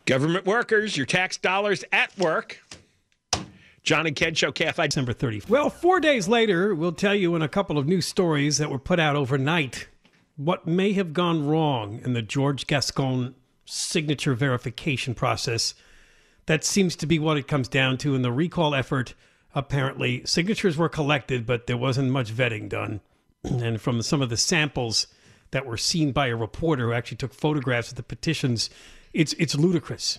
Government 0.06 0.46
workers, 0.46 0.96
your 0.96 1.06
tax 1.06 1.38
dollars 1.38 1.84
at 1.92 2.18
work. 2.18 2.62
John 3.84 4.06
and 4.06 4.16
Ken 4.16 4.36
Show, 4.36 4.52
KFI. 4.52 4.90
December 4.90 5.14
30th. 5.14 5.50
Well, 5.50 5.70
four 5.70 6.00
days 6.00 6.28
later, 6.28 6.76
we'll 6.76 6.92
tell 6.92 7.16
you 7.16 7.36
in 7.36 7.42
a 7.42 7.48
couple 7.48 7.78
of 7.78 7.88
new 7.88 8.02
stories 8.02 8.58
that 8.58 8.70
were 8.70 8.80
put 8.80 9.00
out 9.00 9.16
overnight 9.16 9.88
what 10.36 10.66
may 10.66 10.94
have 10.94 11.12
gone 11.12 11.46
wrong 11.46 12.00
in 12.04 12.14
the 12.14 12.22
George 12.22 12.66
Gascon 12.68 13.36
signature 13.66 14.34
verification 14.34 15.14
process. 15.14 15.74
That 16.50 16.64
seems 16.64 16.96
to 16.96 17.06
be 17.06 17.20
what 17.20 17.38
it 17.38 17.48
comes 17.48 17.68
down 17.68 18.00
to 18.00 18.16
in 18.16 18.24
the 18.24 18.32
recall 18.32 18.74
effort. 18.74 19.14
Apparently, 19.54 20.24
signatures 20.26 20.78
were 20.78 20.90
collected, 20.90 21.46
but 21.46 21.68
there 21.68 21.78
wasn't 21.78 22.10
much 22.10 22.34
vetting 22.34 22.68
done. 22.68 23.02
And 23.44 23.80
from 23.80 24.02
some 24.02 24.20
of 24.20 24.32
the 24.32 24.36
samples 24.36 25.06
that 25.52 25.68
were 25.68 25.78
seen 25.78 26.12
by 26.12 26.26
a 26.26 26.36
reporter 26.36 26.88
who 26.88 26.94
actually 26.94 27.18
took 27.18 27.36
photographs 27.36 27.92
of 27.92 27.98
the 27.98 28.04
petitions, 28.04 28.72
it's 29.14 29.34
it's 29.34 29.54
ludicrous. 29.54 30.18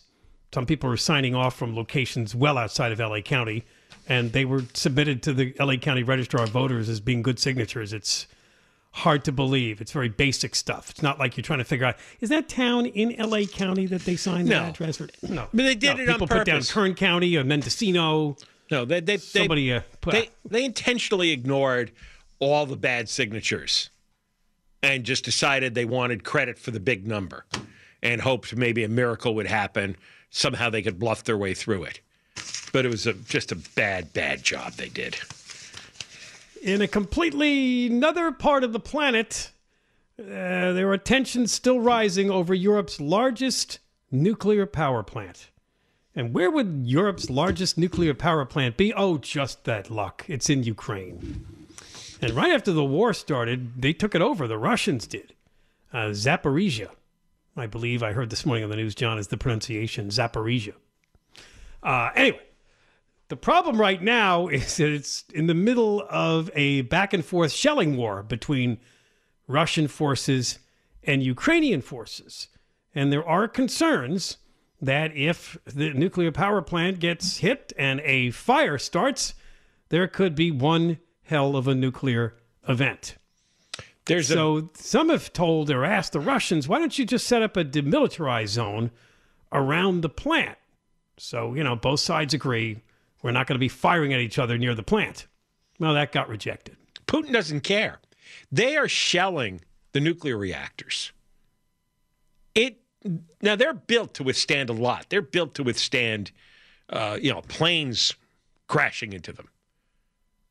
Some 0.55 0.67
people 0.67 0.89
are 0.89 0.97
signing 0.97 1.35
off 1.35 1.57
from 1.57 1.75
locations 1.75 2.33
well 2.33 2.59
outside 2.59 2.93
of 2.93 3.01
LA 3.01 3.23
County, 3.23 3.65
and 4.09 4.33
they 4.33 4.45
were 4.45 4.63
submitted 4.73 5.25
to 5.25 5.33
the 5.33 5.53
LA 5.59 5.79
County 5.79 6.05
Registrar 6.05 6.45
of 6.45 6.51
Voters 6.51 6.89
as 6.89 7.01
being 7.01 7.23
good 7.23 7.41
signatures. 7.41 7.93
It's 7.93 8.29
hard 8.93 9.25
to 9.25 9.33
believe. 9.33 9.81
It's 9.81 9.93
very 9.93 10.09
basic 10.09 10.55
stuff. 10.55 10.91
It's 10.91 11.03
not 11.03 11.19
like 11.19 11.37
you're 11.37 11.43
trying 11.43 11.61
to 11.61 11.65
figure 11.65 11.87
out 11.87 11.97
is 12.21 12.29
that 12.31 12.49
town 12.49 12.87
in 12.87 13.15
LA 13.19 13.45
County 13.45 13.87
that 13.87 14.03
they 14.03 14.17
signed 14.17 14.49
No. 14.49 14.63
the 14.65 14.69
address? 14.71 15.01
Or, 15.01 15.09
no, 15.29 15.49
But 15.55 15.63
they 15.63 15.75
did 15.75 15.97
No, 15.97 16.03
it 16.03 16.09
on 16.09 16.15
people 16.15 16.27
put 16.27 16.45
down. 16.47 16.63
Kern 16.63 16.95
County 16.95 17.37
or 17.37 17.45
Mendocino. 17.45 18.37
No, 18.71 18.85
they 18.85 19.01
they 19.01 19.17
they, 19.17 19.19
Somebody 19.19 19.73
uh, 19.73 19.81
put 20.01 20.13
they 20.13 20.31
they 20.45 20.65
intentionally 20.65 21.31
ignored 21.31 21.93
all 22.41 22.67
the 22.67 22.77
bad 22.77 23.09
signatures 23.09 23.91
and 24.83 25.05
just 25.05 25.25
decided 25.25 25.75
they 25.75 25.85
wanted 25.85 26.25
credit 26.25 26.59
for 26.59 26.71
the 26.71 26.81
big 26.81 27.07
number 27.07 27.45
and 28.03 28.21
hoped 28.23 28.57
maybe 28.57 28.83
a 28.83 28.89
miracle 28.89 29.35
would 29.35 29.47
happen. 29.47 29.97
Somehow 30.31 30.71
they 30.71 30.83
could 30.83 30.99
bluff 30.99 31.25
their 31.25 31.37
way 31.37 31.55
through 31.55 31.85
it. 31.85 32.01
But 32.73 32.85
it 32.87 32.89
was 32.89 33.07
a, 33.07 33.13
just 33.15 33.51
a 33.53 33.57
bad, 33.75 34.13
bad 34.13 34.43
job 34.45 34.75
they 34.75 34.89
did. 34.89 35.17
In 36.61 36.83
a 36.83 36.89
completely 36.89 37.87
another 37.87 38.33
part 38.33 38.65
of 38.65 38.73
the 38.73 38.81
planet, 38.81 39.51
uh, 40.19 40.73
there 40.73 40.91
are 40.91 40.99
tensions 40.99 41.53
still 41.53 41.81
rising 41.81 42.31
over 42.31 42.55
Europe's 42.55 43.01
largest 43.01 43.79
nuclear 44.11 44.67
power 44.67 45.03
plant. 45.03 45.51
And 46.15 46.35
where 46.35 46.51
would 46.51 46.83
Europe's 46.85 47.31
largest 47.31 47.79
nuclear 47.79 48.15
power 48.15 48.45
plant 48.45 48.77
be? 48.77 48.93
Oh, 48.93 49.19
just 49.19 49.65
that 49.65 49.91
luck. 49.91 50.25
It's 50.29 50.51
in 50.51 50.65
Ukraine. 50.65 51.47
And 52.21 52.33
right 52.33 52.53
after 52.53 52.73
the 52.73 52.85
war 52.85 53.15
started, 53.15 53.81
they 53.81 53.93
took 53.93 54.15
it 54.15 54.21
over. 54.21 54.47
The 54.47 54.59
Russians 54.59 55.07
did. 55.07 55.35
Uh, 55.93 56.11
Zaporizhia. 56.11 56.91
I 57.57 57.67
believe 57.67 58.03
I 58.03 58.13
heard 58.13 58.31
this 58.31 58.45
morning 58.45 58.65
on 58.65 58.71
the 58.71 58.77
news, 58.77 58.95
John, 58.95 59.19
is 59.19 59.29
the 59.29 59.37
pronunciation 59.37 60.09
Zaporizhia. 60.09 60.75
Uh, 61.83 62.11
anyway, 62.15 62.41
the 63.31 63.37
problem 63.37 63.81
right 63.81 64.03
now 64.03 64.49
is 64.59 64.77
that 64.77 64.91
it's 64.91 65.25
in 65.33 65.47
the 65.47 65.55
middle 65.55 66.05
of 66.11 66.51
a 66.55 66.83
back 66.83 67.15
and 67.15 67.25
forth 67.25 67.53
shelling 67.53 67.97
war 67.97 68.23
between 68.23 68.79
Russian 69.49 69.89
forces 69.89 70.59
and 71.03 71.23
Ukrainian 71.23 71.81
forces. 71.81 72.49
And 72.95 73.11
there 73.13 73.27
are 73.27 73.49
concerns 73.49 74.37
that 74.83 75.17
if 75.17 75.57
the 75.65 75.93
nuclear 75.93 76.33
power 76.33 76.61
plant 76.61 77.01
gets 77.01 77.39
hit 77.39 77.73
and 77.79 78.01
a 78.01 78.31
fire 78.31 78.79
starts, 78.79 79.35
there 79.89 80.09
could 80.09 80.35
be 80.35 80.51
one 80.51 80.99
hell 81.23 81.57
of 81.57 81.69
a 81.69 81.75
nuclear 81.75 82.35
event. 82.69 83.17
There's 84.07 84.31
a 84.31 84.35
So 84.35 84.71
some 84.75 85.09
have 85.09 85.33
told 85.33 85.71
or 85.71 85.85
asked 85.85 86.13
the 86.13 86.21
Russians, 86.21 86.67
why 86.67 86.79
don't 86.79 86.99
you 86.99 87.05
just 87.05 87.27
set 87.27 87.43
up 87.43 87.57
a 87.57 87.65
demilitarized 87.65 88.49
zone 88.49 88.91
around 89.53 90.01
the 90.01 90.09
plant? 90.09 90.59
So, 91.17 91.55
you 91.55 91.63
know, 91.63 91.77
both 91.77 92.01
sides 92.01 92.35
agree 92.35 92.81
we're 93.23 93.33
not 93.33 93.47
going 93.47 93.55
to 93.55 93.61
be 93.61 93.69
firing 93.69 94.13
at 94.13 94.21
each 94.21 94.39
other 94.39 94.57
near 94.59 94.75
the 94.75 94.83
plant. 94.83 95.27
Well, 95.79 95.95
that 95.95 96.13
got 96.13 96.29
rejected. 96.29 96.77
Putin 97.07 97.33
doesn't 97.33 97.61
care. 97.61 98.01
They 98.53 98.77
are 98.77 98.89
shelling 98.89 99.61
the 99.93 100.01
nuclear 100.01 100.37
reactors. 100.37 101.13
It 102.55 102.81
now 103.41 103.57
they're 103.57 103.75
built 103.75 104.15
to 104.15 104.23
withstand 104.23 104.71
a 104.71 104.75
lot. 104.75 105.07
They're 105.09 105.23
built 105.23 105.55
to 105.55 105.63
withstand, 105.63 106.33
uh, 106.89 107.19
you 107.21 107.33
know, 107.33 107.41
planes 107.43 108.15
crashing 108.69 109.13
into 109.13 109.33
them. 109.33 109.49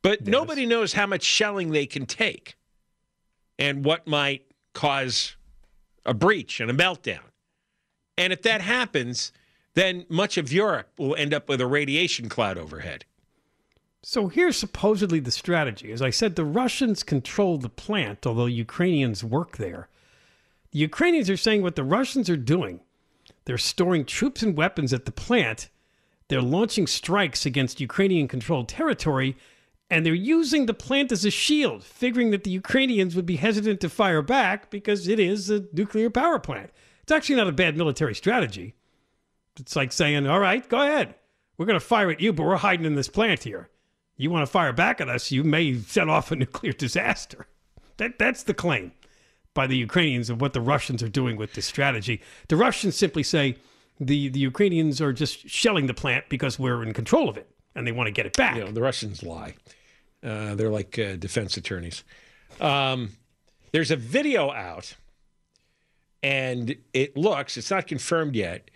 But 0.02 0.26
nobody 0.26 0.66
knows 0.66 0.94
how 0.94 1.06
much 1.06 1.24
shelling 1.24 1.72
they 1.72 1.86
can 1.86 2.06
take, 2.06 2.56
and 3.58 3.84
what 3.84 4.08
might 4.08 4.44
cause 4.74 5.36
a 6.06 6.14
breach 6.14 6.60
and 6.60 6.72
a 6.72 6.74
meltdown. 6.74 7.20
And 8.18 8.34
if 8.34 8.42
that 8.44 8.62
happens, 8.62 9.32
then 9.80 10.06
much 10.10 10.38
of 10.38 10.52
Europe 10.52 10.90
will 10.98 11.16
end 11.16 11.34
up 11.34 11.48
with 11.48 11.62
a 11.62 11.68
radiation 11.68 12.28
cloud 12.28 12.58
overhead. 12.58 13.06
So 14.02 14.28
here's 14.28 14.58
supposedly 14.58 15.20
the 15.20 15.32
strategy. 15.32 15.92
As 15.92 16.02
I 16.02 16.10
said, 16.10 16.36
the 16.36 16.46
Russians 16.46 17.04
control 17.04 17.58
the 17.58 17.70
plant, 17.70 18.26
although 18.26 18.46
Ukrainians 18.46 19.24
work 19.24 19.58
there. 19.58 19.90
The 20.72 20.80
Ukrainians 20.80 21.30
are 21.30 21.38
saying 21.38 21.62
what 21.62 21.76
the 21.76 21.84
Russians 21.84 22.30
are 22.30 22.38
doing. 22.38 22.82
They're 23.46 23.58
storing 23.58 24.06
troops 24.06 24.42
and 24.42 24.56
weapons 24.56 24.94
at 24.94 25.06
the 25.06 25.12
plant. 25.12 25.70
They're 26.28 26.42
launching 26.42 26.88
strikes 26.88 27.46
against 27.46 27.82
Ukrainian 27.82 28.28
controlled 28.28 28.70
territory, 28.70 29.36
and 29.90 30.06
they're 30.06 30.14
using 30.14 30.66
the 30.66 30.74
plant 30.74 31.12
as 31.12 31.26
a 31.26 31.32
shield, 31.32 31.84
figuring 31.84 32.30
that 32.32 32.44
the 32.44 32.52
Ukrainians 32.52 33.16
would 33.16 33.26
be 33.26 33.38
hesitant 33.38 33.82
to 33.82 33.90
fire 33.90 34.22
back 34.22 34.70
because 34.70 35.08
it 35.08 35.20
is 35.20 35.50
a 35.50 35.66
nuclear 35.74 36.10
power 36.10 36.40
plant. 36.40 36.70
It's 37.02 37.12
actually 37.12 37.36
not 37.36 37.48
a 37.48 37.52
bad 37.52 37.76
military 37.76 38.14
strategy. 38.14 38.76
It's 39.60 39.76
like 39.76 39.92
saying, 39.92 40.28
all 40.28 40.40
right, 40.40 40.68
go 40.68 40.82
ahead. 40.82 41.16
We're 41.58 41.66
going 41.66 41.80
to 41.80 41.86
fire 41.86 42.10
at 42.10 42.22
you, 42.22 42.32
but 42.34 42.46
we're 42.46 42.58
hiding 42.58 42.86
in 42.86 42.96
this 42.96 43.10
plant 43.10 43.44
here. 43.44 43.70
You 44.18 44.30
want 44.30 44.46
to 44.46 44.52
fire 44.52 44.74
back 44.74 45.00
at 45.00 45.10
us, 45.10 45.32
you 45.32 45.44
may 45.44 45.76
set 45.76 46.10
off 46.10 46.32
a 46.32 46.36
nuclear 46.38 46.74
disaster. 46.74 47.48
That, 47.98 48.18
that's 48.18 48.44
the 48.44 48.54
claim 48.54 48.92
by 49.54 49.68
the 49.68 49.78
Ukrainians 49.78 50.30
of 50.30 50.42
what 50.42 50.54
the 50.54 50.62
Russians 50.62 51.04
are 51.04 51.10
doing 51.10 51.36
with 51.36 51.54
this 51.54 51.66
strategy. 51.66 52.22
The 52.48 52.56
Russians 52.56 52.96
simply 52.96 53.24
say, 53.24 53.58
the 54.00 54.30
the 54.30 54.40
Ukrainians 54.40 55.02
are 55.02 55.12
just 55.12 55.50
shelling 55.50 55.88
the 55.88 55.94
plant 55.94 56.26
because 56.30 56.58
we're 56.58 56.84
in 56.84 56.94
control 56.94 57.28
of 57.28 57.38
it 57.38 57.50
and 57.76 57.86
they 57.86 57.92
want 57.92 58.08
to 58.08 58.12
get 58.12 58.26
it 58.26 58.36
back. 58.38 58.56
You 58.56 58.66
know, 58.66 58.72
the 58.72 58.82
Russians 58.82 59.24
lie. 59.24 59.56
Uh, 60.24 60.56
they're 60.56 60.70
like 60.70 60.98
uh, 60.98 61.16
defense 61.16 61.58
attorneys. 61.58 62.04
Um, 62.60 63.12
there's 63.72 63.92
a 63.92 63.96
video 63.96 64.52
out, 64.52 64.96
and 66.24 66.76
it 66.94 67.16
looks, 67.16 67.58
it's 67.58 67.72
not 67.72 67.88
confirmed 67.88 68.36
yet, 68.36 68.70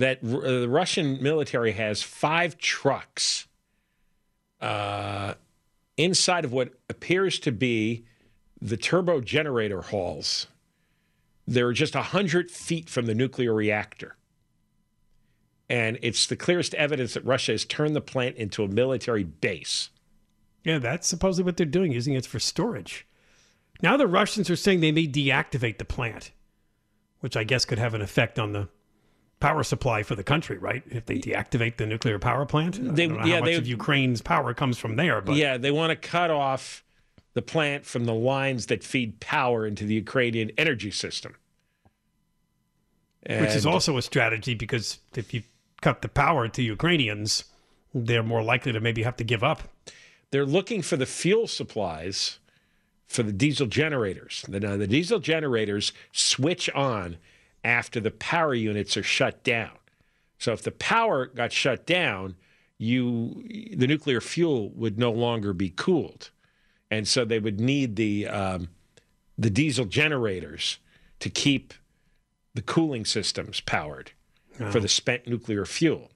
that 0.00 0.18
r- 0.22 0.44
uh, 0.44 0.60
the 0.60 0.68
Russian 0.68 1.22
military 1.22 1.72
has 1.72 2.02
five 2.02 2.58
trucks 2.58 3.46
uh, 4.60 5.34
inside 5.96 6.44
of 6.44 6.52
what 6.52 6.74
appears 6.88 7.38
to 7.40 7.52
be 7.52 8.04
the 8.60 8.76
turbo 8.76 9.20
generator 9.20 9.82
halls. 9.82 10.46
They're 11.46 11.72
just 11.72 11.94
100 11.94 12.50
feet 12.50 12.88
from 12.88 13.06
the 13.06 13.14
nuclear 13.14 13.54
reactor. 13.54 14.16
And 15.68 15.98
it's 16.02 16.26
the 16.26 16.36
clearest 16.36 16.74
evidence 16.74 17.14
that 17.14 17.24
Russia 17.24 17.52
has 17.52 17.64
turned 17.64 17.94
the 17.94 18.00
plant 18.00 18.36
into 18.36 18.64
a 18.64 18.68
military 18.68 19.24
base. 19.24 19.90
Yeah, 20.64 20.78
that's 20.78 21.06
supposedly 21.06 21.46
what 21.46 21.56
they're 21.56 21.66
doing, 21.66 21.92
using 21.92 22.14
it 22.14 22.26
for 22.26 22.38
storage. 22.38 23.06
Now 23.80 23.96
the 23.96 24.06
Russians 24.06 24.50
are 24.50 24.56
saying 24.56 24.80
they 24.80 24.92
may 24.92 25.06
deactivate 25.06 25.78
the 25.78 25.84
plant, 25.84 26.32
which 27.20 27.36
I 27.36 27.44
guess 27.44 27.64
could 27.64 27.78
have 27.78 27.94
an 27.94 28.02
effect 28.02 28.38
on 28.38 28.52
the 28.52 28.68
power 29.40 29.62
supply 29.62 30.02
for 30.02 30.14
the 30.14 30.22
country, 30.22 30.58
right? 30.58 30.82
If 30.90 31.06
they 31.06 31.18
deactivate 31.18 31.76
the 31.78 31.86
nuclear 31.86 32.18
power 32.18 32.44
plant, 32.46 32.74
They- 32.94 33.04
I 33.04 33.06
don't 33.08 33.20
know 33.20 33.26
yeah, 33.26 33.40
they- 33.40 33.54
of 33.54 33.66
Ukraine's 33.66 34.20
power 34.22 34.54
comes 34.54 34.78
from 34.78 34.96
there, 34.96 35.20
but 35.20 35.36
yeah, 35.36 35.56
they 35.56 35.70
want 35.70 35.90
to 35.90 35.96
cut 35.96 36.30
off 36.30 36.84
the 37.34 37.42
plant 37.42 37.86
from 37.86 38.04
the 38.04 38.14
lines 38.14 38.66
that 38.66 38.84
feed 38.84 39.18
power 39.20 39.66
into 39.66 39.84
the 39.84 39.94
Ukrainian 39.94 40.50
energy 40.58 40.90
system. 40.90 41.36
which 43.28 43.54
is 43.54 43.66
also 43.66 43.96
a 43.98 44.02
strategy 44.02 44.54
because 44.54 44.98
if 45.14 45.34
you 45.34 45.42
cut 45.82 46.00
the 46.00 46.08
power 46.08 46.48
to 46.48 46.62
Ukrainians, 46.62 47.44
they're 47.94 48.22
more 48.22 48.42
likely 48.42 48.72
to 48.72 48.80
maybe 48.80 49.02
have 49.02 49.16
to 49.16 49.24
give 49.24 49.42
up. 49.44 49.68
they're 50.32 50.46
looking 50.46 50.80
for 50.80 50.96
the 50.96 51.06
fuel 51.06 51.46
supplies 51.48 52.38
for 53.08 53.24
the 53.24 53.32
diesel 53.32 53.66
generators. 53.66 54.44
The, 54.48 54.60
now, 54.60 54.76
the 54.76 54.86
diesel 54.86 55.18
generators 55.18 55.92
switch 56.12 56.70
on 56.70 57.16
after 57.64 58.00
the 58.00 58.10
power 58.10 58.54
units 58.54 58.96
are 58.96 59.02
shut 59.02 59.42
down. 59.44 59.72
So 60.38 60.52
if 60.52 60.62
the 60.62 60.70
power 60.70 61.26
got 61.26 61.52
shut 61.52 61.86
down, 61.86 62.36
you 62.78 63.44
the 63.76 63.86
nuclear 63.86 64.20
fuel 64.20 64.70
would 64.70 64.98
no 64.98 65.12
longer 65.12 65.52
be 65.52 65.70
cooled, 65.70 66.30
and 66.90 67.06
so 67.06 67.24
they 67.24 67.38
would 67.38 67.60
need 67.60 67.96
the 67.96 68.26
um, 68.26 68.68
the 69.36 69.50
diesel 69.50 69.84
generators 69.84 70.78
to 71.18 71.28
keep 71.28 71.74
the 72.54 72.62
cooling 72.62 73.04
systems 73.04 73.60
powered 73.60 74.12
for 74.70 74.80
the 74.80 74.88
spent 74.88 75.26
nuclear 75.26 75.64
fuel. 75.64 76.10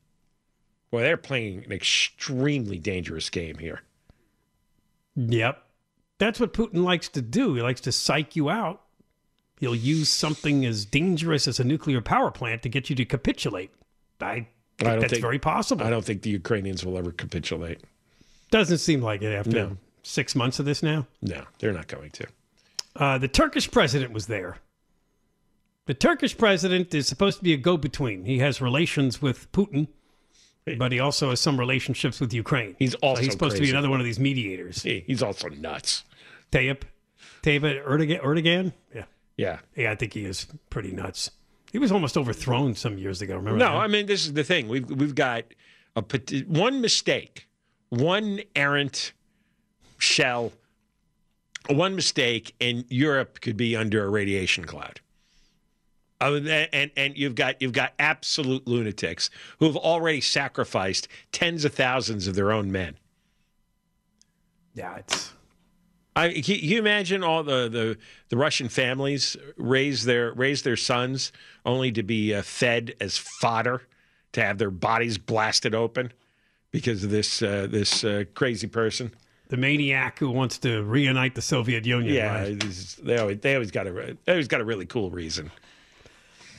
Well, 0.91 1.03
they're 1.03 1.17
playing 1.17 1.65
an 1.65 1.73
extremely 1.73 2.79
dangerous 2.79 3.31
game 3.31 3.59
here. 3.59 3.83
Yep. 5.17 5.63
That's 6.19 6.39
what 6.39 6.53
Putin 6.53 6.85
likes 6.85 7.09
to 7.11 7.23
do. 7.23 7.55
He 7.55 7.63
likes 7.63 7.81
to 7.83 7.93
psych 7.93 8.37
you 8.37 8.51
out. 8.51 8.84
He'll 9.61 9.75
use 9.75 10.08
something 10.11 10.64
as 10.66 10.84
dangerous 10.84 11.46
as 11.46 11.61
a 11.61 11.64
nuclear 11.64 12.00
power 12.00 12.30
plant 12.30 12.62
to 12.62 12.68
get 12.68 12.90
you 12.90 12.96
to 12.96 13.04
capitulate. 13.04 13.70
I 14.20 14.34
think 14.34 14.49
don't 14.78 15.00
that's 15.00 15.12
think- 15.12 15.23
very 15.23 15.38
possible. 15.38 15.84
I 15.87 15.90
don't 15.90 16.04
think 16.04 16.23
the 16.23 16.30
Ukrainians 16.30 16.84
will 16.84 16.99
ever 16.99 17.12
capitulate. 17.12 17.80
Doesn't 18.50 18.78
seem 18.78 19.00
like 19.02 19.23
it 19.23 19.32
after 19.34 19.50
No. 19.50 19.76
six 20.02 20.34
months 20.34 20.58
of 20.58 20.64
this 20.66 20.82
now. 20.82 21.06
No, 21.23 21.44
they're 21.58 21.73
not 21.73 21.88
going 21.88 22.11
to. 22.12 22.26
Uh, 22.96 23.18
the 23.18 23.28
Turkish 23.28 23.70
president 23.70 24.12
was 24.12 24.26
there. 24.26 24.58
The 25.87 25.94
Turkish 25.94 26.37
president 26.38 26.94
is 26.94 27.06
supposed 27.06 27.38
to 27.38 27.44
be 27.44 27.52
a 27.52 27.56
go 27.56 27.76
between. 27.76 28.25
He 28.25 28.38
has 28.38 28.61
relations 28.61 29.20
with 29.20 29.50
Putin, 29.52 29.88
but 30.78 30.92
he 30.92 30.99
also 31.00 31.30
has 31.30 31.40
some 31.40 31.58
relationships 31.61 32.20
with 32.20 32.32
Ukraine. 32.32 32.75
He's 32.78 32.92
So 32.92 32.99
also 33.02 33.23
he's 33.23 33.32
supposed 33.32 33.56
to 33.56 33.62
be 33.62 33.70
another 33.70 33.90
one 33.90 34.00
of 34.00 34.06
these 34.06 34.18
mediators. 34.20 34.82
He's 34.82 35.23
also 35.23 35.49
nuts. 35.49 36.04
Tayyip, 36.52 36.82
Tayyip 37.43 37.84
Erdogan, 37.86 38.23
Erdogan? 38.23 38.73
Yeah. 38.95 39.04
Yeah. 39.36 39.58
Yeah, 39.76 39.92
I 39.92 39.94
think 39.97 40.12
he 40.12 40.25
is 40.25 40.47
pretty 40.70 40.92
nuts. 40.92 41.30
He 41.73 41.78
was 41.78 41.90
almost 41.90 42.16
overthrown 42.16 42.75
some 42.75 42.99
years 42.99 43.20
ago. 43.20 43.36
Remember? 43.36 43.58
No, 43.58 43.73
that? 43.73 43.76
I 43.76 43.86
mean 43.88 44.06
this 44.06 44.25
is 44.26 44.32
the 44.32 44.44
thing. 44.44 44.68
We've 44.68 44.88
we've 44.88 45.14
got 45.14 45.44
a 45.97 46.04
one 46.47 46.80
mistake, 46.80 47.49
one 47.88 48.40
errant 48.54 49.12
shell, 49.99 50.52
one 51.68 51.97
mistake, 51.97 52.54
and 52.60 52.84
Europe 52.88 53.40
could 53.40 53.56
be 53.56 53.75
under 53.75 54.04
a 54.04 54.08
radiation 54.08 54.64
cloud. 54.64 55.00
Than, 56.20 56.47
and 56.47 56.90
and 56.97 57.18
you've 57.18 57.34
got 57.34 57.60
you've 57.60 57.73
got 57.73 57.92
absolute 57.99 58.66
lunatics 58.66 59.28
who 59.58 59.66
have 59.66 59.76
already 59.76 60.20
sacrificed 60.20 61.08
tens 61.32 61.64
of 61.64 61.75
thousands 61.75 62.26
of 62.26 62.34
their 62.34 62.50
own 62.52 62.73
men. 62.73 62.97
yeah, 64.75 64.97
it's 64.97 65.32
I, 66.17 66.29
can 66.33 66.59
you 66.61 66.79
imagine 66.79 67.25
all 67.25 67.43
the, 67.43 67.69
the, 67.69 67.99
the 68.29 68.37
Russian 68.37 68.69
families 68.69 69.37
raise 69.57 70.05
their 70.05 70.33
raise 70.33 70.63
their 70.63 70.77
sons 70.77 71.33
only 71.67 71.91
to 71.93 72.03
be 72.03 72.35
uh, 72.35 72.43
fed 72.43 72.95
as 73.00 73.19
fodder 73.19 73.83
to 74.33 74.43
have 74.43 74.59
their 74.59 74.71
bodies 74.71 75.19
blasted 75.19 75.75
open 75.75 76.13
because 76.71 77.03
of 77.03 77.11
this 77.11 77.43
uh, 77.43 77.67
this 77.69 78.05
uh, 78.05 78.25
crazy 78.35 78.69
person? 78.69 79.13
the 79.49 79.57
maniac 79.57 80.19
who 80.19 80.31
wants 80.31 80.59
to 80.59 80.83
reunite 80.83 81.35
the 81.35 81.43
Soviet 81.43 81.87
Union. 81.87 82.15
Yeah, 82.15 82.43
right? 82.43 82.65
they 83.03 83.19
always 83.19 83.41
they 83.41 83.55
always 83.55 83.71
got 83.71 83.87
a 83.87 84.17
they 84.25 84.33
always 84.33 84.49
got 84.49 84.61
a 84.61 84.65
really 84.65 84.87
cool 84.87 85.11
reason. 85.11 85.50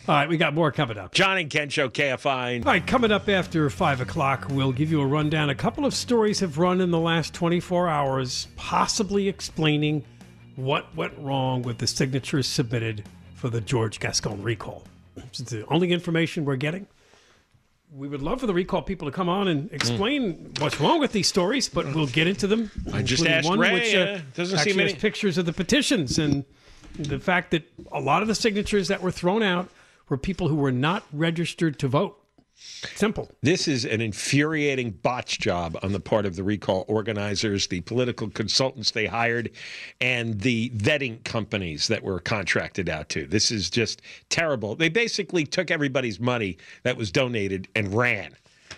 All 0.08 0.14
right, 0.14 0.30
we 0.30 0.38
got 0.38 0.54
more 0.54 0.72
coming 0.72 1.00
up. 1.00 1.16
John 1.16 1.40
and 1.40 1.50
Ken 1.50 1.70
show 1.70 1.90
KFI. 1.90 2.64
All 2.64 2.72
right, 2.72 2.86
coming 2.86 3.12
up 3.12 3.28
after 3.28 3.68
5 3.72 4.02
o'clock, 4.02 4.46
we'll 4.52 4.72
give 4.72 4.92
you 4.92 5.02
a 5.02 5.06
rundown. 5.06 5.50
A 5.50 5.56
couple 5.56 5.84
of 5.84 5.96
stories 5.96 6.42
have 6.42 6.60
run 6.60 6.80
in 6.80 6.92
the 6.92 7.00
last 7.00 7.34
24 7.34 7.88
hours, 7.90 8.48
possibly 8.56 9.28
explaining 9.28 10.04
what 10.58 10.96
went 10.96 11.14
wrong 11.18 11.64
with 11.64 11.80
the 11.80 11.88
signatures 11.88 12.46
submitted 12.46 13.04
for 13.34 13.50
the 13.50 13.60
George 13.60 14.00
Gascon 14.00 14.44
recall. 14.44 14.84
It's 15.18 15.40
the 15.40 15.66
only 15.70 15.92
information 15.92 16.46
we're 16.46 16.56
getting. 16.56 16.86
We 17.92 18.08
would 18.08 18.22
love 18.22 18.42
for 18.42 18.48
the 18.48 18.54
recall 18.54 18.84
people 18.84 19.08
to 19.08 19.12
come 19.12 19.28
on 19.28 19.48
and 19.48 19.72
explain 19.72 20.52
what's 20.60 20.80
wrong 20.80 21.00
with 21.00 21.14
these 21.14 21.28
stories, 21.28 21.68
but 21.68 21.96
we'll 21.96 22.06
get 22.08 22.28
into 22.28 22.46
them. 22.46 22.70
I 22.94 23.02
just 23.02 23.26
asked 23.26 23.48
one 23.48 23.58
Ray, 23.58 23.74
which 23.74 23.96
uh, 23.96 24.20
doesn't 24.36 24.60
actually 24.60 24.72
seem 24.74 24.82
any- 24.82 24.94
pictures 24.94 25.40
of 25.40 25.48
the 25.48 25.54
petitions 25.54 26.20
and 26.20 26.46
the 27.00 27.20
fact 27.20 27.50
that 27.52 27.64
a 27.92 28.00
lot 28.00 28.22
of 28.22 28.28
the 28.28 28.36
signatures 28.36 28.88
that 28.90 29.02
were 29.02 29.12
thrown 29.12 29.42
out 29.42 29.68
were 30.10 30.18
people 30.18 30.48
who 30.48 30.56
were 30.56 30.72
not 30.72 31.04
registered 31.12 31.80
to 31.80 31.88
vote. 31.88 32.22
Simple. 32.58 33.30
This 33.42 33.68
is 33.68 33.84
an 33.84 34.00
infuriating 34.00 34.92
botch 34.92 35.40
job 35.40 35.78
on 35.84 35.92
the 35.92 36.00
part 36.00 36.26
of 36.26 36.38
the 36.38 36.44
recall 36.44 36.86
organizers, 36.88 37.68
the 37.68 37.82
political 37.82 38.30
consultants 38.30 38.92
they 38.92 39.08
hired, 39.08 39.52
and 40.00 40.40
the 40.40 40.70
vetting 40.70 41.24
companies 41.26 41.90
that 41.90 42.02
were 42.02 42.20
contracted 42.20 42.88
out 42.88 43.10
to. 43.10 43.28
This 43.28 43.52
is 43.52 43.70
just 43.70 44.02
terrible. 44.30 44.76
They 44.76 44.90
basically 44.90 45.46
took 45.46 45.70
everybody's 45.70 46.20
money 46.20 46.58
that 46.84 46.96
was 46.96 47.12
donated 47.12 47.68
and 47.76 47.94
ran 47.94 48.36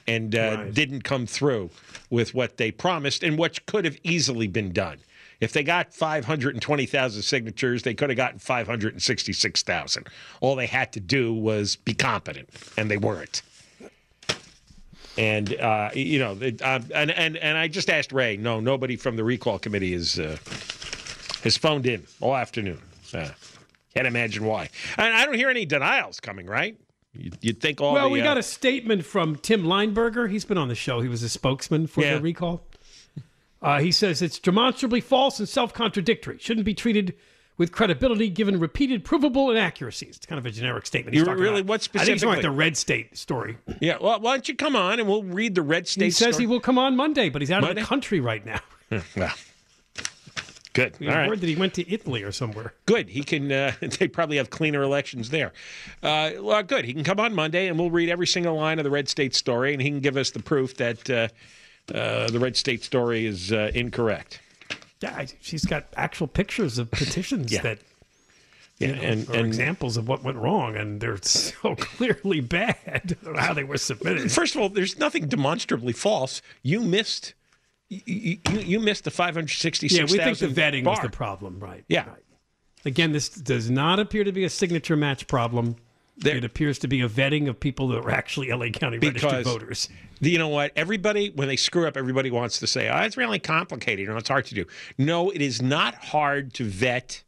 and 0.07 0.35
uh, 0.35 0.65
didn't 0.65 1.03
come 1.03 1.25
through 1.25 1.69
with 2.09 2.33
what 2.33 2.57
they 2.57 2.71
promised 2.71 3.23
and 3.23 3.37
what 3.37 3.63
could 3.67 3.85
have 3.85 3.97
easily 4.03 4.47
been 4.47 4.71
done. 4.71 4.97
If 5.39 5.53
they 5.53 5.63
got 5.63 5.93
520,000 5.93 7.21
signatures, 7.21 7.83
they 7.83 7.93
could 7.93 8.09
have 8.09 8.17
gotten 8.17 8.39
566,000. 8.39 10.07
All 10.41 10.55
they 10.55 10.65
had 10.65 10.91
to 10.93 10.99
do 10.99 11.33
was 11.33 11.75
be 11.75 11.93
competent, 11.93 12.49
and 12.75 12.89
they 12.89 12.97
weren't. 12.97 13.43
And 15.17 15.53
uh, 15.59 15.89
you 15.93 16.19
know, 16.19 16.37
it, 16.39 16.61
uh, 16.61 16.79
and 16.93 17.09
and 17.11 17.37
and 17.37 17.57
I 17.57 17.67
just 17.67 17.89
asked 17.89 18.11
Ray. 18.11 18.37
No, 18.37 18.59
nobody 18.59 18.95
from 18.95 19.15
the 19.15 19.23
recall 19.23 19.57
committee 19.57 19.93
is 19.93 20.19
uh, 20.19 20.37
has 21.43 21.57
phoned 21.57 21.87
in 21.87 22.05
all 22.21 22.35
afternoon. 22.35 22.79
Uh, 23.13 23.29
can't 23.95 24.05
imagine 24.05 24.45
why. 24.45 24.69
And 24.97 25.13
I 25.13 25.25
don't 25.25 25.33
hear 25.33 25.49
any 25.49 25.65
denials 25.65 26.19
coming. 26.19 26.45
Right? 26.45 26.77
You'd, 27.13 27.37
you'd 27.41 27.59
think 27.61 27.81
all. 27.81 27.93
well, 27.93 28.03
the, 28.05 28.09
we 28.09 28.21
uh, 28.21 28.25
got 28.25 28.37
a 28.37 28.43
statement 28.43 29.05
from 29.05 29.37
Tim 29.37 29.63
Lineberger. 29.63 30.29
He's 30.29 30.45
been 30.45 30.57
on 30.59 30.67
the 30.67 30.75
show. 30.75 31.01
He 31.01 31.07
was 31.09 31.23
a 31.23 31.29
spokesman 31.29 31.87
for 31.87 32.01
Yeah. 32.01 32.15
the 32.15 32.21
recall. 32.21 32.61
Uh, 33.61 33.79
he 33.79 33.91
says 33.91 34.21
it's 34.21 34.39
demonstrably 34.39 35.01
false 35.01 35.39
and 35.39 35.49
self-contradictory. 35.49 36.37
Shouldn't 36.39 36.65
be 36.65 36.73
treated 36.73 37.15
with 37.57 37.71
credibility 37.71 38.29
given 38.29 38.59
repeated 38.59 39.03
provable 39.03 39.49
inaccuracies. 39.49 40.17
It's 40.17 40.25
kind 40.27 40.37
of 40.37 40.45
a 40.45 40.51
generic 40.51 40.85
statement. 40.85 41.15
He's 41.15 41.21
You 41.21 41.25
talking 41.25 41.41
really- 41.41 41.61
about. 41.61 41.69
what 41.69 41.89
I 41.95 41.99
think 42.05 42.13
he's 42.13 42.21
talking 42.21 42.33
about 42.35 42.41
the 42.43 42.51
red 42.51 42.77
state 42.77 43.17
story. 43.17 43.57
Yeah. 43.81 43.97
Well, 43.99 44.19
why 44.19 44.35
don't 44.35 44.47
you 44.47 44.55
come 44.55 44.75
on 44.75 44.99
and 44.99 45.09
we'll 45.09 45.23
read 45.23 45.55
the 45.55 45.63
red 45.63 45.87
state. 45.87 46.05
He 46.05 46.11
says 46.11 46.35
story? 46.35 46.43
he 46.43 46.47
will 46.47 46.59
come 46.59 46.77
on 46.77 46.95
Monday, 46.95 47.29
but 47.29 47.41
he's 47.41 47.49
out 47.49 47.63
of 47.67 47.75
the 47.75 47.81
country 47.81 48.19
right 48.19 48.45
now. 48.45 48.59
Well, 49.17 49.33
good. 50.73 50.93
We 50.99 51.07
All 51.09 51.15
right. 51.15 51.27
heard 51.27 51.41
that 51.41 51.47
he 51.47 51.55
went 51.55 51.73
to 51.73 51.91
Italy 51.91 52.23
or 52.23 52.31
somewhere. 52.31 52.73
Good. 52.85 53.09
He 53.09 53.23
can. 53.23 53.51
Uh, 53.51 53.73
they 53.81 54.07
probably 54.07 54.37
have 54.37 54.49
cleaner 54.49 54.81
elections 54.83 55.29
there. 55.29 55.51
Uh, 56.03 56.31
well, 56.39 56.61
good. 56.63 56.85
He 56.85 56.93
can 56.93 57.03
come 57.03 57.19
on 57.19 57.33
Monday, 57.33 57.67
and 57.67 57.77
we'll 57.79 57.91
read 57.91 58.09
every 58.09 58.27
single 58.27 58.55
line 58.55 58.77
of 58.79 58.83
the 58.83 58.91
Red 58.91 59.09
State 59.09 59.33
story, 59.35 59.73
and 59.73 59.81
he 59.81 59.89
can 59.89 59.99
give 59.99 60.15
us 60.17 60.31
the 60.31 60.39
proof 60.41 60.77
that 60.77 61.09
uh, 61.09 61.27
uh, 61.93 62.27
the 62.29 62.39
Red 62.39 62.55
State 62.57 62.83
story 62.83 63.25
is 63.25 63.51
uh, 63.51 63.71
incorrect. 63.73 64.39
Yeah, 65.01 65.15
I- 65.15 65.27
she's 65.41 65.65
got 65.65 65.85
actual 65.95 66.27
pictures 66.27 66.77
of 66.77 66.89
petitions 66.91 67.51
Yeah. 67.51 67.61
that 67.61 67.79
Yeah, 68.79 68.87
you 68.89 68.95
know, 68.95 69.01
and- 69.01 69.29
and- 69.29 69.47
examples 69.47 69.97
of 69.97 70.07
what 70.07 70.23
went 70.23 70.37
wrong, 70.37 70.75
and 70.75 70.99
they're 71.01 71.17
so 71.21 71.75
clearly 71.75 72.39
bad 72.41 73.15
how 73.37 73.53
they 73.53 73.63
were 73.63 73.77
submitted. 73.77 74.31
First 74.31 74.55
of 74.55 74.61
all, 74.61 74.69
there's 74.69 74.97
nothing 74.97 75.27
demonstrably 75.27 75.93
false. 75.93 76.41
You 76.63 76.81
missed. 76.81 77.33
You, 77.89 78.01
you, 78.51 78.59
you 78.59 78.79
missed 78.81 79.05
the 79.05 79.11
566,000 79.11 80.17
Yeah, 80.17 80.25
we 80.29 80.35
think 80.35 80.53
the 80.55 80.61
vetting 80.61 80.83
was 80.83 80.99
the 80.99 81.09
problem, 81.09 81.57
right? 81.59 81.85
Yeah. 81.87 82.05
Right. 82.09 82.23
Again, 82.83 83.13
this 83.13 83.29
does 83.29 83.69
not 83.69 83.99
appear 83.99 84.23
to 84.25 84.31
be 84.33 84.43
a 84.43 84.49
signature 84.49 84.97
match 84.97 85.25
problem. 85.27 85.77
There- 86.17 86.35
it 86.37 86.43
appears 86.43 86.79
to 86.79 86.87
be 86.87 87.01
a 87.01 87.09
vetting 87.09 87.47
of 87.47 87.59
people 87.59 87.87
that 87.89 87.99
are 87.99 88.09
actually 88.11 88.51
LA 88.51 88.69
County 88.69 88.97
registered 88.97 89.31
voters. 89.45 89.89
You 90.19 90.37
know 90.39 90.47
what? 90.47 90.71
Everybody, 90.75 91.29
when 91.29 91.47
they 91.47 91.55
screw 91.55 91.87
up, 91.87 91.95
everybody 91.95 92.31
wants 92.31 92.59
to 92.59 92.67
say, 92.67 92.89
"Oh, 92.89 92.97
it's 93.03 93.17
really 93.17 93.39
complicated. 93.39 93.99
You 93.99 94.07
know, 94.07 94.17
it's 94.17 94.29
hard 94.29 94.45
to 94.45 94.55
do." 94.55 94.65
No, 94.97 95.29
it 95.29 95.41
is 95.41 95.61
not 95.61 95.93
hard 95.95 96.53
to 96.55 96.63
vet 96.63 97.23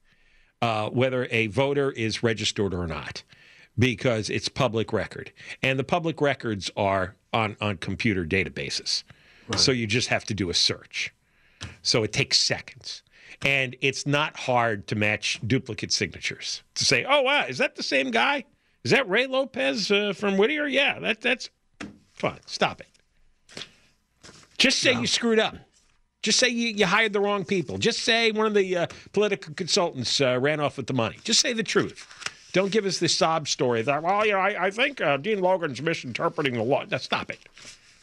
uh, 0.61 0.89
whether 0.89 1.27
a 1.31 1.47
voter 1.47 1.91
is 1.91 2.23
registered 2.23 2.73
or 2.73 2.87
not, 2.87 3.23
because 3.77 4.29
it's 4.29 4.49
public 4.49 4.91
record, 4.91 5.31
and 5.61 5.77
the 5.77 5.83
public 5.83 6.19
records 6.19 6.71
are 6.75 7.15
on 7.31 7.55
on 7.61 7.77
computer 7.77 8.25
databases. 8.25 9.03
So 9.55 9.71
you 9.71 9.87
just 9.87 10.09
have 10.09 10.25
to 10.25 10.33
do 10.35 10.49
a 10.49 10.53
search. 10.53 11.11
So 11.81 12.03
it 12.03 12.11
takes 12.13 12.39
seconds. 12.39 13.01
And 13.43 13.75
it's 13.81 14.05
not 14.05 14.37
hard 14.37 14.85
to 14.87 14.95
match 14.95 15.39
duplicate 15.47 15.91
signatures 15.93 16.61
to 16.75 16.83
say, 16.85 17.05
oh, 17.07 17.21
wow, 17.21 17.45
is 17.47 17.57
that 17.59 17.75
the 17.75 17.83
same 17.83 18.11
guy? 18.11 18.43
Is 18.83 18.91
that 18.91 19.09
Ray 19.09 19.27
Lopez 19.27 19.91
uh, 19.91 20.13
from 20.15 20.37
Whittier? 20.37 20.67
Yeah, 20.67 20.99
that, 20.99 21.21
that's 21.21 21.49
fine. 22.13 22.39
Stop 22.45 22.81
it. 22.81 22.87
Just 24.57 24.79
say 24.79 24.93
you 24.93 25.07
screwed 25.07 25.39
up. 25.39 25.55
Just 26.21 26.39
say 26.39 26.49
you, 26.49 26.69
you 26.69 26.85
hired 26.85 27.13
the 27.13 27.21
wrong 27.21 27.45
people. 27.45 27.77
Just 27.77 27.99
say 27.99 28.31
one 28.31 28.45
of 28.45 28.53
the 28.53 28.75
uh, 28.75 28.87
political 29.13 29.53
consultants 29.53 30.19
uh, 30.19 30.37
ran 30.39 30.59
off 30.59 30.77
with 30.77 30.87
the 30.87 30.93
money. 30.93 31.17
Just 31.23 31.39
say 31.39 31.53
the 31.53 31.63
truth. 31.63 32.05
Don't 32.51 32.71
give 32.71 32.85
us 32.85 32.99
this 32.99 33.15
sob 33.15 33.47
story 33.47 33.81
that, 33.83 34.03
well, 34.03 34.25
you 34.25 34.33
know, 34.33 34.39
I, 34.39 34.65
I 34.65 34.71
think 34.71 34.99
uh, 34.99 35.17
Dean 35.17 35.39
Logan's 35.39 35.81
misinterpreting 35.81 36.55
the 36.55 36.63
law. 36.63 36.83
Now, 36.89 36.97
stop 36.97 37.29
it. 37.29 37.39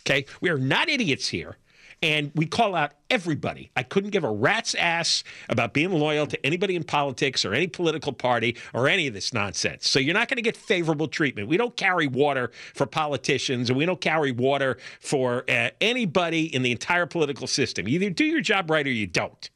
Okay? 0.06 0.24
We 0.40 0.50
are 0.50 0.58
not 0.58 0.88
idiots 0.88 1.28
here. 1.28 1.56
And 2.02 2.30
we 2.34 2.44
call 2.44 2.74
out 2.74 2.92
everybody. 3.08 3.70
I 3.74 3.82
couldn't 3.82 4.10
give 4.10 4.22
a 4.22 4.30
rat's 4.30 4.74
ass 4.74 5.24
about 5.48 5.72
being 5.72 5.92
loyal 5.92 6.26
to 6.26 6.46
anybody 6.46 6.76
in 6.76 6.84
politics 6.84 7.44
or 7.44 7.54
any 7.54 7.66
political 7.66 8.12
party 8.12 8.56
or 8.74 8.86
any 8.86 9.06
of 9.06 9.14
this 9.14 9.32
nonsense. 9.32 9.88
So 9.88 9.98
you're 9.98 10.14
not 10.14 10.28
going 10.28 10.36
to 10.36 10.42
get 10.42 10.56
favorable 10.56 11.08
treatment. 11.08 11.48
We 11.48 11.56
don't 11.56 11.74
carry 11.76 12.06
water 12.06 12.50
for 12.74 12.84
politicians 12.84 13.70
and 13.70 13.78
we 13.78 13.86
don't 13.86 14.00
carry 14.00 14.30
water 14.30 14.76
for 15.00 15.44
uh, 15.48 15.70
anybody 15.80 16.54
in 16.54 16.62
the 16.62 16.70
entire 16.70 17.06
political 17.06 17.46
system. 17.46 17.88
Either 17.88 18.10
do 18.10 18.24
your 18.24 18.42
job 18.42 18.70
right 18.70 18.86
or 18.86 18.90
you 18.90 19.06
don't. 19.06 19.48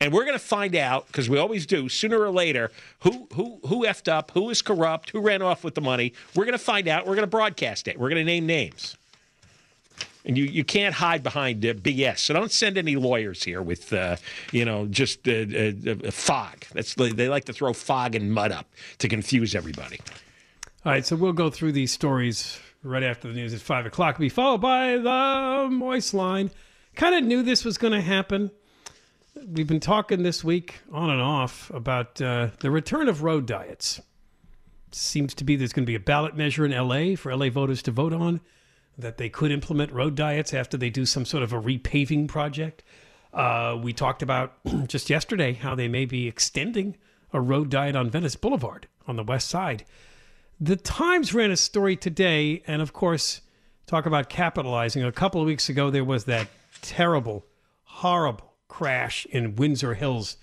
And 0.00 0.12
we're 0.12 0.24
going 0.24 0.36
to 0.36 0.44
find 0.44 0.74
out 0.74 1.06
because 1.06 1.28
we 1.30 1.38
always 1.38 1.64
do 1.64 1.88
sooner 1.88 2.18
or 2.18 2.30
later 2.30 2.72
who 3.00 3.28
who 3.34 3.60
who 3.64 3.86
effed 3.86 4.08
up, 4.10 4.32
who 4.32 4.50
is 4.50 4.60
corrupt, 4.60 5.10
who 5.10 5.20
ran 5.20 5.42
off 5.42 5.62
with 5.62 5.76
the 5.76 5.80
money. 5.80 6.12
We're 6.34 6.44
going 6.44 6.58
to 6.58 6.64
find 6.64 6.88
out. 6.88 7.06
We're 7.06 7.14
going 7.14 7.22
to 7.22 7.28
broadcast 7.28 7.86
it. 7.86 8.00
We're 8.00 8.08
going 8.08 8.18
to 8.18 8.24
name 8.24 8.44
names. 8.44 8.96
And 10.24 10.38
you, 10.38 10.44
you 10.44 10.64
can't 10.64 10.94
hide 10.94 11.22
behind 11.22 11.64
uh, 11.66 11.74
BS. 11.74 12.18
So 12.18 12.34
don't 12.34 12.52
send 12.52 12.78
any 12.78 12.94
lawyers 12.94 13.42
here 13.42 13.60
with, 13.60 13.92
uh, 13.92 14.16
you 14.52 14.64
know, 14.64 14.86
just 14.86 15.26
uh, 15.26 15.32
uh, 15.32 15.72
uh, 15.90 16.10
fog. 16.10 16.64
That's 16.72 16.94
they 16.94 17.28
like 17.28 17.44
to 17.46 17.52
throw 17.52 17.72
fog 17.72 18.14
and 18.14 18.32
mud 18.32 18.52
up 18.52 18.66
to 18.98 19.08
confuse 19.08 19.54
everybody. 19.54 20.00
All 20.84 20.92
right, 20.92 21.04
so 21.04 21.16
we'll 21.16 21.32
go 21.32 21.50
through 21.50 21.72
these 21.72 21.92
stories 21.92 22.58
right 22.82 23.02
after 23.02 23.28
the 23.28 23.34
news 23.34 23.54
at 23.54 23.60
5 23.60 23.86
o'clock. 23.86 24.18
Be 24.18 24.28
followed 24.28 24.60
by 24.60 24.96
the 24.96 25.68
Moist 25.70 26.14
Line. 26.14 26.50
Kind 26.94 27.14
of 27.14 27.24
knew 27.24 27.42
this 27.42 27.64
was 27.64 27.78
going 27.78 27.92
to 27.92 28.00
happen. 28.00 28.50
We've 29.46 29.66
been 29.66 29.80
talking 29.80 30.22
this 30.22 30.44
week 30.44 30.80
on 30.92 31.10
and 31.10 31.22
off 31.22 31.70
about 31.70 32.20
uh, 32.20 32.48
the 32.60 32.70
return 32.70 33.08
of 33.08 33.22
road 33.22 33.46
diets. 33.46 34.00
Seems 34.90 35.34
to 35.34 35.44
be 35.44 35.56
there's 35.56 35.72
going 35.72 35.84
to 35.84 35.90
be 35.90 35.94
a 35.94 36.00
ballot 36.00 36.36
measure 36.36 36.66
in 36.66 36.72
LA 36.72 37.16
for 37.16 37.34
LA 37.34 37.48
voters 37.48 37.82
to 37.82 37.90
vote 37.90 38.12
on 38.12 38.40
that 38.98 39.16
they 39.16 39.28
could 39.28 39.50
implement 39.50 39.92
road 39.92 40.14
diets 40.14 40.52
after 40.52 40.76
they 40.76 40.90
do 40.90 41.06
some 41.06 41.24
sort 41.24 41.42
of 41.42 41.52
a 41.52 41.60
repaving 41.60 42.28
project. 42.28 42.82
Uh, 43.32 43.78
we 43.80 43.92
talked 43.92 44.22
about 44.22 44.54
just 44.86 45.08
yesterday 45.08 45.54
how 45.54 45.74
they 45.74 45.88
may 45.88 46.04
be 46.04 46.28
extending 46.28 46.96
a 47.32 47.40
road 47.40 47.70
diet 47.70 47.96
on 47.96 48.10
Venice 48.10 48.36
Boulevard 48.36 48.86
on 49.06 49.16
the 49.16 49.24
west 49.24 49.48
side. 49.48 49.84
The 50.60 50.76
Times 50.76 51.34
ran 51.34 51.50
a 51.50 51.56
story 51.56 51.96
today, 51.96 52.62
and 52.66 52.82
of 52.82 52.92
course, 52.92 53.40
talk 53.86 54.06
about 54.06 54.28
capitalizing. 54.28 55.02
A 55.02 55.10
couple 55.10 55.40
of 55.40 55.46
weeks 55.46 55.68
ago, 55.68 55.90
there 55.90 56.04
was 56.04 56.24
that 56.24 56.48
terrible, 56.82 57.46
horrible 57.84 58.52
crash 58.68 59.26
in 59.30 59.56
Windsor 59.56 59.94
Hills 59.94 60.36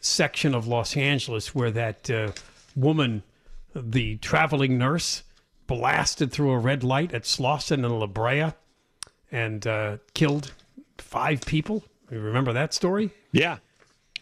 section 0.00 0.54
of 0.54 0.66
Los 0.66 0.96
Angeles 0.96 1.54
where 1.54 1.70
that 1.70 2.10
uh, 2.10 2.32
woman, 2.74 3.22
the 3.74 4.16
traveling 4.16 4.78
nurse, 4.78 5.22
blasted 5.72 6.30
through 6.30 6.50
a 6.50 6.58
red 6.58 6.84
light 6.84 7.14
at 7.14 7.22
Slauson 7.22 7.84
and 7.84 7.98
La 7.98 8.06
Brea 8.06 8.52
and 9.30 9.66
uh, 9.66 9.96
killed 10.12 10.52
five 10.98 11.40
people. 11.46 11.82
You 12.10 12.20
remember 12.20 12.52
that 12.52 12.74
story? 12.74 13.10
Yeah. 13.32 13.56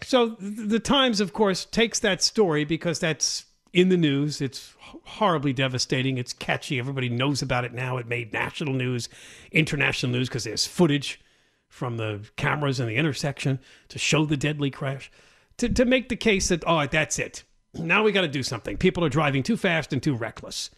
So 0.04 0.36
the 0.38 0.78
Times, 0.78 1.20
of 1.20 1.32
course, 1.32 1.64
takes 1.64 1.98
that 1.98 2.22
story 2.22 2.64
because 2.64 3.00
that's 3.00 3.46
in 3.72 3.88
the 3.88 3.96
news. 3.96 4.40
It's 4.40 4.74
horribly 4.78 5.52
devastating. 5.52 6.18
It's 6.18 6.32
catchy. 6.32 6.78
Everybody 6.78 7.08
knows 7.08 7.42
about 7.42 7.64
it 7.64 7.74
now. 7.74 7.96
It 7.96 8.06
made 8.06 8.32
national 8.32 8.74
news, 8.74 9.08
international 9.50 10.12
news 10.12 10.28
because 10.28 10.44
there's 10.44 10.68
footage 10.68 11.20
from 11.68 11.96
the 11.96 12.20
cameras 12.36 12.78
in 12.78 12.86
the 12.86 12.94
intersection 12.94 13.58
to 13.88 13.98
show 13.98 14.24
the 14.24 14.36
deadly 14.36 14.70
crash. 14.70 15.10
To, 15.58 15.68
to 15.68 15.84
make 15.84 16.10
the 16.10 16.16
case 16.16 16.48
that, 16.48 16.64
all 16.64 16.76
right, 16.76 16.90
that's 16.90 17.18
it. 17.18 17.42
Now 17.74 18.04
we 18.04 18.12
got 18.12 18.22
to 18.22 18.28
do 18.28 18.44
something. 18.44 18.76
People 18.76 19.04
are 19.04 19.08
driving 19.08 19.42
too 19.42 19.56
fast 19.56 19.92
and 19.92 20.00
too 20.00 20.14
reckless. 20.14 20.70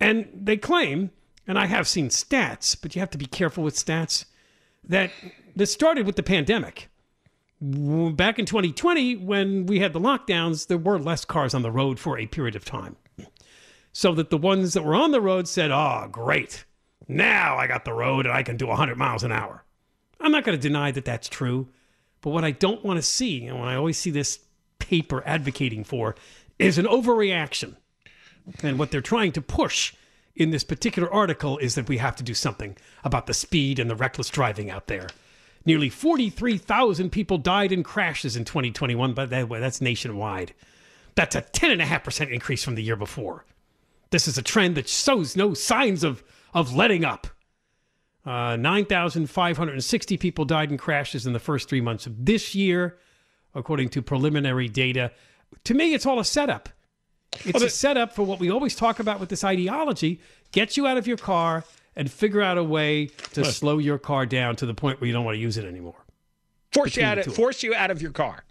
And 0.00 0.28
they 0.32 0.56
claim, 0.56 1.10
and 1.46 1.58
I 1.58 1.66
have 1.66 1.88
seen 1.88 2.08
stats, 2.08 2.76
but 2.80 2.94
you 2.94 3.00
have 3.00 3.10
to 3.10 3.18
be 3.18 3.26
careful 3.26 3.64
with 3.64 3.74
stats, 3.74 4.24
that 4.84 5.10
this 5.56 5.72
started 5.72 6.06
with 6.06 6.16
the 6.16 6.22
pandemic. 6.22 6.88
Back 7.60 8.38
in 8.38 8.46
2020 8.46 9.16
when 9.16 9.66
we 9.66 9.80
had 9.80 9.92
the 9.92 10.00
lockdowns 10.00 10.68
there 10.68 10.78
were 10.78 10.98
less 10.98 11.24
cars 11.24 11.54
on 11.54 11.62
the 11.62 11.72
road 11.72 11.98
for 11.98 12.16
a 12.16 12.26
period 12.26 12.54
of 12.54 12.64
time. 12.64 12.94
So 13.92 14.14
that 14.14 14.30
the 14.30 14.38
ones 14.38 14.74
that 14.74 14.84
were 14.84 14.94
on 14.94 15.10
the 15.10 15.20
road 15.20 15.48
said 15.48 15.72
oh 15.72 16.08
great. 16.12 16.64
Now 17.08 17.56
i 17.56 17.66
got 17.66 17.84
the 17.84 17.92
road 17.92 18.26
and 18.26 18.34
i 18.34 18.44
can 18.44 18.56
do 18.56 18.68
100 18.68 18.96
miles 18.96 19.24
an 19.24 19.32
hour. 19.32 19.64
I'm 20.20 20.30
not 20.30 20.44
going 20.44 20.56
to 20.56 20.62
deny 20.62 20.92
that 20.92 21.04
that's 21.04 21.28
true 21.28 21.68
but 22.20 22.30
what 22.30 22.44
i 22.44 22.50
don't 22.50 22.84
want 22.84 22.98
to 22.98 23.02
see 23.02 23.46
and 23.46 23.58
what 23.58 23.68
i 23.68 23.74
always 23.74 23.98
see 23.98 24.10
this 24.10 24.40
paper 24.78 25.22
advocating 25.26 25.84
for 25.84 26.14
is 26.58 26.78
an 26.78 26.86
overreaction 26.86 27.76
and 28.62 28.78
what 28.78 28.90
they're 28.90 29.00
trying 29.00 29.32
to 29.32 29.42
push 29.42 29.94
in 30.34 30.50
this 30.50 30.64
particular 30.64 31.12
article 31.12 31.58
is 31.58 31.74
that 31.74 31.88
we 31.88 31.98
have 31.98 32.16
to 32.16 32.22
do 32.22 32.34
something 32.34 32.76
about 33.04 33.26
the 33.26 33.34
speed 33.34 33.78
and 33.78 33.90
the 33.90 33.96
reckless 33.96 34.30
driving 34.30 34.70
out 34.70 34.86
there 34.86 35.08
Nearly 35.68 35.90
43,000 35.90 37.10
people 37.10 37.36
died 37.36 37.72
in 37.72 37.82
crashes 37.82 38.36
in 38.36 38.46
2021, 38.46 39.12
but 39.12 39.28
that's 39.28 39.82
nationwide. 39.82 40.54
That's 41.14 41.36
a 41.36 41.42
10.5% 41.42 42.32
increase 42.32 42.64
from 42.64 42.74
the 42.74 42.82
year 42.82 42.96
before. 42.96 43.44
This 44.08 44.26
is 44.26 44.38
a 44.38 44.42
trend 44.42 44.76
that 44.76 44.88
shows 44.88 45.36
no 45.36 45.52
signs 45.52 46.04
of, 46.04 46.24
of 46.54 46.74
letting 46.74 47.04
up. 47.04 47.26
Uh, 48.24 48.56
9,560 48.56 50.16
people 50.16 50.46
died 50.46 50.70
in 50.70 50.78
crashes 50.78 51.26
in 51.26 51.34
the 51.34 51.38
first 51.38 51.68
three 51.68 51.82
months 51.82 52.06
of 52.06 52.24
this 52.24 52.54
year, 52.54 52.98
according 53.54 53.90
to 53.90 54.00
preliminary 54.00 54.68
data. 54.68 55.12
To 55.64 55.74
me, 55.74 55.92
it's 55.92 56.06
all 56.06 56.18
a 56.18 56.24
setup. 56.24 56.70
It's 57.44 57.62
a 57.62 57.70
setup 57.70 58.14
for 58.14 58.22
what 58.22 58.40
we 58.40 58.50
always 58.50 58.74
talk 58.74 59.00
about 59.00 59.20
with 59.20 59.28
this 59.28 59.44
ideology 59.44 60.20
get 60.52 60.76
you 60.76 60.86
out 60.86 60.96
of 60.96 61.06
your 61.06 61.16
car 61.16 61.64
and 61.94 62.10
figure 62.10 62.40
out 62.40 62.58
a 62.58 62.64
way 62.64 63.06
to 63.32 63.44
slow 63.44 63.78
your 63.78 63.98
car 63.98 64.24
down 64.24 64.56
to 64.56 64.66
the 64.66 64.74
point 64.74 65.00
where 65.00 65.06
you 65.08 65.12
don't 65.12 65.24
want 65.24 65.34
to 65.34 65.40
use 65.40 65.56
it 65.58 65.64
anymore. 65.64 66.04
Force 66.72 66.96
you 66.96 67.04
out 67.04 67.18
of, 67.18 67.34
force 67.34 67.62
you 67.62 67.74
out 67.74 67.90
of 67.90 68.00
your 68.00 68.12
car. 68.12 68.44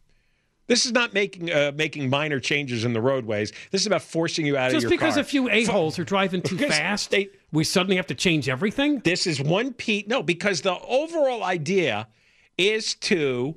This 0.68 0.86
is 0.86 0.92
not 0.92 1.13
making 1.13 1.50
uh, 1.52 1.72
making 1.74 2.10
minor 2.10 2.42
changes 2.42 2.84
in 2.84 2.92
the 2.92 3.00
roadways. 3.00 3.54
This 3.72 3.82
is 3.82 3.88
about 3.88 4.02
forcing 4.02 4.46
you 4.46 4.58
out 4.58 4.68
of 4.68 4.74
your 4.74 4.82
car. 4.82 4.90
Just 4.90 5.00
because 5.00 5.18
a 5.18 5.24
few 5.24 5.50
a-holes 5.50 5.98
are 5.98 6.04
driving 6.04 6.42
too 6.42 6.58
Because 6.58 6.78
fast, 6.78 7.12
they- 7.12 7.30
we 7.54 7.63
suddenly 7.63 7.96
have 7.96 8.08
to 8.08 8.16
change 8.16 8.50
everything? 8.50 9.00
This 9.00 9.26
is 9.26 9.40
one 9.40 9.72
piece. 9.72 10.06
No, 10.08 10.22
because 10.22 10.62
the 10.62 10.78
overall 10.82 11.44
idea 11.44 12.10
is 12.58 12.96
to 12.96 13.56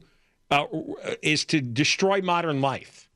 uh, 0.52 0.66
is 1.20 1.44
to 1.46 1.60
destroy 1.60 2.22
modern 2.22 2.60
life. 2.60 3.09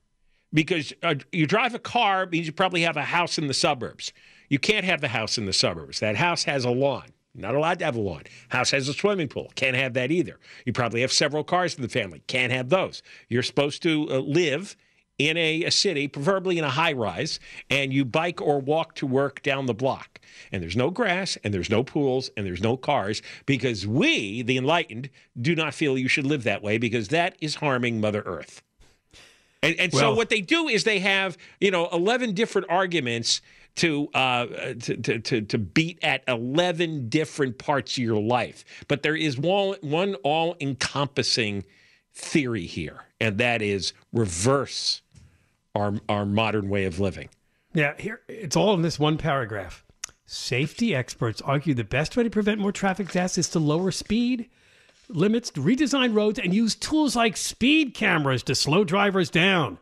Because 0.54 0.92
uh, 1.02 1.16
you 1.32 1.46
drive 1.46 1.74
a 1.74 1.78
car 1.78 2.26
means 2.26 2.46
you 2.46 2.52
probably 2.52 2.82
have 2.82 2.96
a 2.96 3.02
house 3.02 3.36
in 3.36 3.48
the 3.48 3.54
suburbs. 3.54 4.12
You 4.48 4.58
can't 4.58 4.84
have 4.84 5.00
the 5.00 5.08
house 5.08 5.36
in 5.36 5.46
the 5.46 5.52
suburbs. 5.52 6.00
That 6.00 6.16
house 6.16 6.44
has 6.44 6.64
a 6.64 6.70
lawn. 6.70 7.08
Not 7.34 7.56
allowed 7.56 7.80
to 7.80 7.84
have 7.84 7.96
a 7.96 8.00
lawn. 8.00 8.22
House 8.50 8.70
has 8.70 8.88
a 8.88 8.94
swimming 8.94 9.28
pool. 9.28 9.50
Can't 9.56 9.76
have 9.76 9.94
that 9.94 10.12
either. 10.12 10.38
You 10.64 10.72
probably 10.72 11.00
have 11.00 11.12
several 11.12 11.42
cars 11.42 11.74
in 11.74 11.82
the 11.82 11.88
family. 11.88 12.22
Can't 12.28 12.52
have 12.52 12.68
those. 12.68 13.02
You're 13.28 13.42
supposed 13.42 13.82
to 13.82 14.08
uh, 14.08 14.18
live 14.18 14.76
in 15.18 15.36
a, 15.36 15.64
a 15.64 15.70
city, 15.70 16.08
preferably 16.08 16.58
in 16.58 16.64
a 16.64 16.70
high 16.70 16.92
rise, 16.92 17.40
and 17.70 17.92
you 17.92 18.04
bike 18.04 18.40
or 18.40 18.60
walk 18.60 18.94
to 18.96 19.06
work 19.06 19.42
down 19.42 19.66
the 19.66 19.74
block. 19.74 20.20
And 20.52 20.62
there's 20.62 20.76
no 20.76 20.90
grass, 20.90 21.36
and 21.42 21.52
there's 21.52 21.70
no 21.70 21.84
pools, 21.84 22.30
and 22.36 22.46
there's 22.46 22.62
no 22.62 22.76
cars 22.76 23.22
because 23.46 23.86
we, 23.86 24.42
the 24.42 24.56
enlightened, 24.56 25.10
do 25.40 25.54
not 25.54 25.74
feel 25.74 25.98
you 25.98 26.08
should 26.08 26.26
live 26.26 26.44
that 26.44 26.62
way 26.62 26.78
because 26.78 27.08
that 27.08 27.36
is 27.40 27.56
harming 27.56 28.00
Mother 28.00 28.22
Earth. 28.26 28.62
And, 29.64 29.80
and 29.80 29.92
so 29.92 30.14
what 30.14 30.28
they 30.28 30.40
do 30.40 30.68
is 30.68 30.84
they 30.84 30.98
have 31.00 31.36
you 31.60 31.70
know 31.70 31.88
eleven 31.92 32.34
different 32.34 32.68
arguments 32.70 33.40
to, 33.76 34.08
uh, 34.14 34.46
to, 34.46 34.96
to 34.96 35.18
to 35.18 35.40
to 35.42 35.58
beat 35.58 35.98
at 36.02 36.22
eleven 36.28 37.08
different 37.08 37.58
parts 37.58 37.92
of 37.92 38.04
your 38.04 38.20
life. 38.20 38.64
But 38.88 39.02
there 39.02 39.16
is 39.16 39.36
one 39.36 39.76
one 39.80 40.14
all 40.16 40.56
encompassing 40.60 41.64
theory 42.12 42.66
here, 42.66 43.00
and 43.20 43.38
that 43.38 43.62
is 43.62 43.92
reverse 44.12 45.02
our 45.74 45.94
our 46.08 46.24
modern 46.24 46.68
way 46.68 46.84
of 46.84 47.00
living. 47.00 47.28
Yeah, 47.72 47.94
here 47.98 48.20
it's 48.28 48.56
all 48.56 48.74
in 48.74 48.82
this 48.82 48.98
one 48.98 49.18
paragraph. 49.18 49.84
Safety 50.26 50.94
experts 50.94 51.42
argue 51.42 51.74
the 51.74 51.84
best 51.84 52.16
way 52.16 52.22
to 52.22 52.30
prevent 52.30 52.60
more 52.60 52.72
traffic 52.72 53.10
deaths 53.10 53.36
is 53.36 53.48
to 53.50 53.58
lower 53.58 53.90
speed 53.90 54.48
limits, 55.14 55.50
redesign 55.52 56.14
roads, 56.14 56.38
and 56.38 56.52
use 56.52 56.74
tools 56.74 57.16
like 57.16 57.36
speed 57.36 57.94
cameras 57.94 58.42
to 58.44 58.54
slow 58.54 58.84
drivers 58.84 59.30
down. 59.30 59.78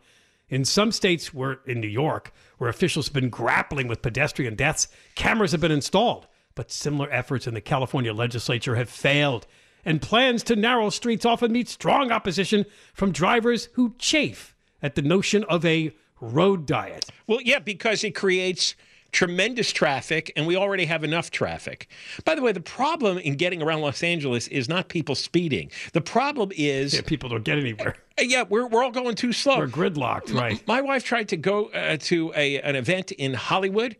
In 0.48 0.64
some 0.64 0.92
states, 0.92 1.32
where 1.32 1.60
in 1.66 1.80
New 1.80 1.88
York, 1.88 2.32
where 2.58 2.68
officials 2.68 3.06
have 3.06 3.14
been 3.14 3.30
grappling 3.30 3.88
with 3.88 4.02
pedestrian 4.02 4.54
deaths, 4.54 4.88
cameras 5.14 5.52
have 5.52 5.60
been 5.60 5.72
installed. 5.72 6.26
But 6.54 6.70
similar 6.70 7.10
efforts 7.10 7.46
in 7.46 7.54
the 7.54 7.62
California 7.62 8.12
legislature 8.12 8.76
have 8.76 8.90
failed, 8.90 9.46
and 9.84 10.02
plans 10.02 10.42
to 10.44 10.56
narrow 10.56 10.90
streets 10.90 11.24
often 11.24 11.52
meet 11.52 11.68
strong 11.68 12.12
opposition 12.12 12.66
from 12.92 13.12
drivers 13.12 13.70
who 13.72 13.94
chafe 13.98 14.54
at 14.82 14.94
the 14.94 15.02
notion 15.02 15.44
of 15.44 15.64
a 15.64 15.94
road 16.20 16.66
diet. 16.66 17.06
Well, 17.26 17.40
yeah, 17.42 17.58
because 17.58 18.04
it 18.04 18.14
creates 18.14 18.74
tremendous 19.12 19.72
traffic, 19.72 20.32
and 20.36 20.46
we 20.46 20.56
already 20.56 20.86
have 20.86 21.04
enough 21.04 21.30
traffic. 21.30 21.86
By 22.24 22.34
the 22.34 22.42
way, 22.42 22.52
the 22.52 22.60
problem 22.60 23.18
in 23.18 23.36
getting 23.36 23.62
around 23.62 23.82
Los 23.82 24.02
Angeles 24.02 24.48
is 24.48 24.68
not 24.68 24.88
people 24.88 25.14
speeding. 25.14 25.70
The 25.92 26.00
problem 26.00 26.50
is, 26.56 26.94
Yeah, 26.94 27.02
people 27.02 27.28
don't 27.28 27.44
get 27.44 27.58
anywhere. 27.58 27.96
Uh, 28.18 28.22
yeah, 28.22 28.44
we're, 28.48 28.66
we're 28.66 28.82
all 28.82 28.90
going 28.90 29.14
too 29.14 29.32
slow. 29.32 29.58
We're 29.58 29.68
gridlocked, 29.68 30.34
right? 30.34 30.66
My 30.66 30.80
wife 30.80 31.04
tried 31.04 31.28
to 31.28 31.36
go 31.36 31.66
uh, 31.66 31.98
to 32.00 32.32
a 32.34 32.60
an 32.62 32.76
event 32.76 33.12
in 33.12 33.34
Hollywood 33.34 33.96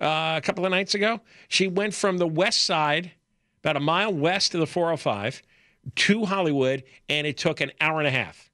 uh, 0.00 0.34
a 0.36 0.40
couple 0.40 0.64
of 0.64 0.70
nights 0.70 0.94
ago. 0.94 1.20
She 1.48 1.68
went 1.68 1.94
from 1.94 2.18
the 2.18 2.26
west 2.26 2.64
side, 2.64 3.12
about 3.62 3.76
a 3.76 3.80
mile 3.80 4.12
west 4.12 4.54
of 4.54 4.60
the 4.60 4.66
405, 4.66 5.42
to 5.94 6.24
Hollywood, 6.24 6.82
and 7.08 7.26
it 7.26 7.36
took 7.36 7.60
an 7.60 7.70
hour 7.80 7.98
and 8.00 8.08
a 8.08 8.10
half, 8.10 8.50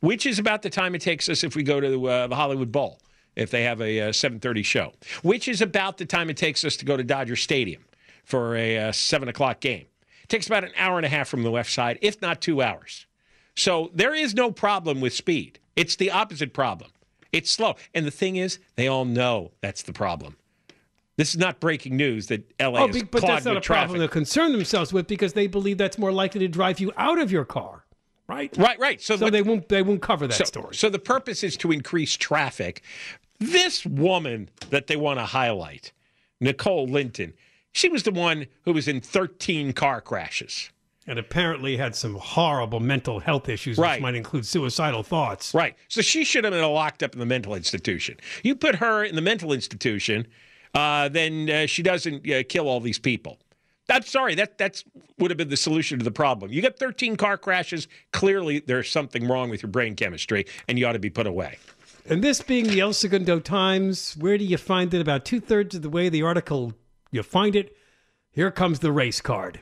which 0.00 0.24
is 0.24 0.38
about 0.38 0.62
the 0.62 0.70
time 0.70 0.94
it 0.94 1.02
takes 1.02 1.28
us 1.28 1.44
if 1.44 1.54
we 1.54 1.62
go 1.62 1.80
to 1.80 2.08
uh, 2.08 2.26
the 2.26 2.36
Hollywood 2.36 2.72
Bowl, 2.72 2.98
if 3.40 3.50
they 3.50 3.62
have 3.64 3.80
a 3.80 4.00
uh, 4.00 4.08
7:30 4.10 4.64
show, 4.64 4.92
which 5.22 5.48
is 5.48 5.60
about 5.62 5.96
the 5.98 6.04
time 6.04 6.30
it 6.30 6.36
takes 6.36 6.64
us 6.64 6.76
to 6.76 6.84
go 6.84 6.96
to 6.96 7.02
Dodger 7.02 7.36
Stadium 7.36 7.84
for 8.24 8.54
a 8.56 8.78
uh, 8.78 8.92
seven 8.92 9.28
o'clock 9.28 9.60
game. 9.60 9.86
It 10.22 10.28
takes 10.28 10.46
about 10.46 10.62
an 10.62 10.70
hour 10.76 10.96
and 10.98 11.06
a 11.06 11.08
half 11.08 11.26
from 11.28 11.42
the 11.42 11.50
west 11.50 11.72
side, 11.74 11.98
if 12.02 12.20
not 12.22 12.40
two 12.40 12.62
hours. 12.62 13.06
So 13.56 13.90
there 13.94 14.14
is 14.14 14.34
no 14.34 14.52
problem 14.52 15.00
with 15.00 15.12
speed. 15.14 15.58
It's 15.74 15.96
the 15.96 16.10
opposite 16.10 16.52
problem. 16.54 16.90
It's 17.32 17.50
slow. 17.50 17.76
And 17.94 18.06
the 18.06 18.10
thing 18.10 18.36
is, 18.36 18.58
they 18.76 18.86
all 18.88 19.04
know 19.04 19.52
that's 19.60 19.82
the 19.82 19.92
problem. 19.92 20.36
This 21.16 21.30
is 21.30 21.38
not 21.38 21.60
breaking 21.60 21.96
news 21.96 22.28
that 22.28 22.50
LA 22.60 22.84
Oh, 22.84 22.88
is 22.88 23.02
but 23.02 23.20
clogged 23.20 23.26
that's 23.28 23.44
not 23.44 23.52
a 23.52 23.54
with 23.56 23.64
traffic. 23.64 23.88
problem 23.88 24.00
to 24.08 24.12
concern 24.12 24.52
themselves 24.52 24.92
with 24.92 25.06
because 25.06 25.32
they 25.32 25.46
believe 25.46 25.78
that's 25.78 25.98
more 25.98 26.12
likely 26.12 26.40
to 26.40 26.48
drive 26.48 26.80
you 26.80 26.92
out 26.96 27.18
of 27.18 27.30
your 27.30 27.44
car, 27.44 27.84
right? 28.26 28.56
Right, 28.56 28.78
right. 28.78 29.00
So, 29.02 29.16
So 29.16 29.26
what- 29.26 29.32
they 29.32 29.42
won't 29.42 29.68
they 29.68 29.82
won't 29.82 30.00
cover 30.00 30.26
that 30.26 30.34
so, 30.34 30.44
story. 30.44 30.74
so 30.74 30.88
the 30.88 30.98
purpose 30.98 31.44
is 31.44 31.56
to 31.58 31.72
increase 31.72 32.16
traffic. 32.16 32.82
This 33.40 33.84
woman 33.86 34.50
that 34.68 34.86
they 34.86 34.96
want 34.96 35.18
to 35.18 35.24
highlight, 35.24 35.92
Nicole 36.40 36.86
Linton, 36.86 37.32
she 37.72 37.88
was 37.88 38.02
the 38.02 38.10
one 38.12 38.46
who 38.62 38.72
was 38.72 38.86
in 38.86 39.00
13 39.00 39.72
car 39.72 40.00
crashes. 40.00 40.70
and 41.06 41.18
apparently 41.18 41.76
had 41.78 41.96
some 41.96 42.14
horrible 42.14 42.78
mental 42.78 43.18
health 43.18 43.48
issues, 43.48 43.78
Right. 43.78 43.94
which 43.94 44.02
might 44.02 44.14
include 44.14 44.46
suicidal 44.46 45.02
thoughts. 45.02 45.52
Right. 45.54 45.74
So 45.88 46.02
she 46.02 46.22
should 46.24 46.44
have 46.44 46.52
been 46.52 46.62
locked 46.62 47.02
up 47.02 47.14
in 47.14 47.18
the 47.18 47.26
mental 47.26 47.54
institution. 47.54 48.16
You 48.44 48.54
put 48.54 48.76
her 48.76 49.02
in 49.02 49.16
the 49.16 49.22
mental 49.22 49.52
institution, 49.52 50.26
uh, 50.74 51.08
then 51.08 51.50
uh, 51.50 51.66
she 51.66 51.82
doesn't 51.82 52.30
uh, 52.30 52.42
kill 52.48 52.68
all 52.68 52.78
these 52.80 52.98
people. 53.00 53.38
I'm 53.88 54.02
sorry. 54.02 54.36
That 54.36 54.56
that's 54.58 54.84
would 55.18 55.30
have 55.32 55.38
been 55.38 55.48
the 55.48 55.56
solution 55.56 55.98
to 55.98 56.04
the 56.04 56.12
problem. 56.12 56.52
You 56.52 56.62
got 56.62 56.78
13 56.78 57.16
car 57.16 57.36
crashes. 57.36 57.88
Clearly, 58.12 58.60
there's 58.60 58.88
something 58.88 59.26
wrong 59.26 59.50
with 59.50 59.62
your 59.62 59.70
brain 59.70 59.96
chemistry, 59.96 60.44
and 60.68 60.78
you 60.78 60.86
ought 60.86 60.92
to 60.92 61.00
be 61.00 61.10
put 61.10 61.26
away. 61.26 61.58
And 62.06 62.24
this 62.24 62.40
being 62.42 62.66
the 62.66 62.80
El 62.80 62.92
Segundo 62.92 63.38
Times, 63.40 64.16
where 64.16 64.38
do 64.38 64.44
you 64.44 64.56
find 64.56 64.92
it? 64.94 65.00
About 65.00 65.24
two 65.24 65.40
thirds 65.40 65.74
of 65.74 65.82
the 65.82 65.90
way 65.90 66.08
the 66.08 66.22
article 66.22 66.74
you 67.10 67.22
find 67.22 67.54
it. 67.54 67.76
Here 68.32 68.50
comes 68.50 68.78
the 68.78 68.92
race 68.92 69.20
card. 69.20 69.60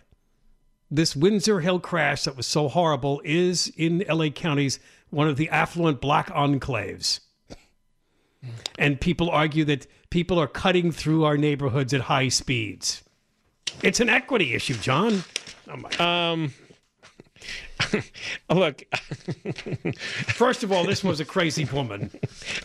This 0.90 1.16
Windsor 1.16 1.60
Hill 1.60 1.80
crash 1.80 2.24
that 2.24 2.36
was 2.36 2.46
so 2.46 2.68
horrible 2.68 3.20
is 3.24 3.72
in 3.76 4.04
LA 4.08 4.28
counties 4.28 4.78
one 5.10 5.28
of 5.28 5.36
the 5.36 5.48
affluent 5.50 6.00
black 6.00 6.28
enclaves. 6.28 7.20
And 8.78 9.00
people 9.00 9.30
argue 9.30 9.64
that 9.64 9.86
people 10.10 10.38
are 10.38 10.46
cutting 10.46 10.92
through 10.92 11.24
our 11.24 11.36
neighborhoods 11.36 11.92
at 11.92 12.02
high 12.02 12.28
speeds. 12.28 13.02
It's 13.82 14.00
an 14.00 14.08
equity 14.08 14.54
issue, 14.54 14.74
John. 14.74 15.24
Oh 15.70 15.76
my. 15.76 15.90
Um, 16.32 16.54
Look, 18.50 18.82
First 20.28 20.62
of 20.64 20.72
all, 20.72 20.84
this 20.84 21.02
was 21.04 21.20
a 21.20 21.24
crazy 21.24 21.64
woman 21.64 22.10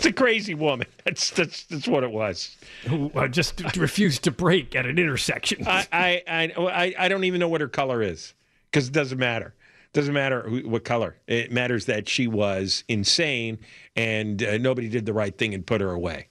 it's 0.04 0.06
a 0.06 0.14
crazy 0.14 0.54
woman. 0.54 0.88
That's 1.06 1.30
that's 1.32 1.64
that's 1.66 1.88
what 1.88 2.04
it 2.04 2.12
was. 2.12 2.58
who 2.86 3.12
uh, 3.16 3.28
just 3.28 3.62
refused 3.78 4.24
to 4.24 4.32
break 4.32 4.76
at 4.76 4.86
an 4.86 5.00
intersection. 5.00 5.66
I 5.68 5.88
I 6.28 6.54
I, 6.58 6.96
I, 6.98 7.08
don't 7.08 7.24
even 7.24 7.40
know 7.40 7.48
what 7.48 7.62
her 7.62 7.68
color 7.68 8.02
is 8.02 8.34
because 8.72 8.88
it 8.88 8.94
doesn't 8.94 9.18
matter. 9.18 9.54
It 9.86 9.94
Doesn't 9.94 10.14
matter 10.14 10.42
who, 10.42 10.68
what 10.68 10.84
color. 10.84 11.16
It 11.28 11.52
matters 11.52 11.86
that 11.86 12.10
she 12.10 12.28
was 12.28 12.84
insane 12.88 13.60
and 13.96 14.44
uh, 14.44 14.58
nobody 14.58 14.90
did 14.90 15.06
the 15.06 15.14
right 15.14 15.38
thing 15.38 15.54
and 15.54 15.66
put 15.66 15.82
her 15.82 15.92
away. 15.92 16.28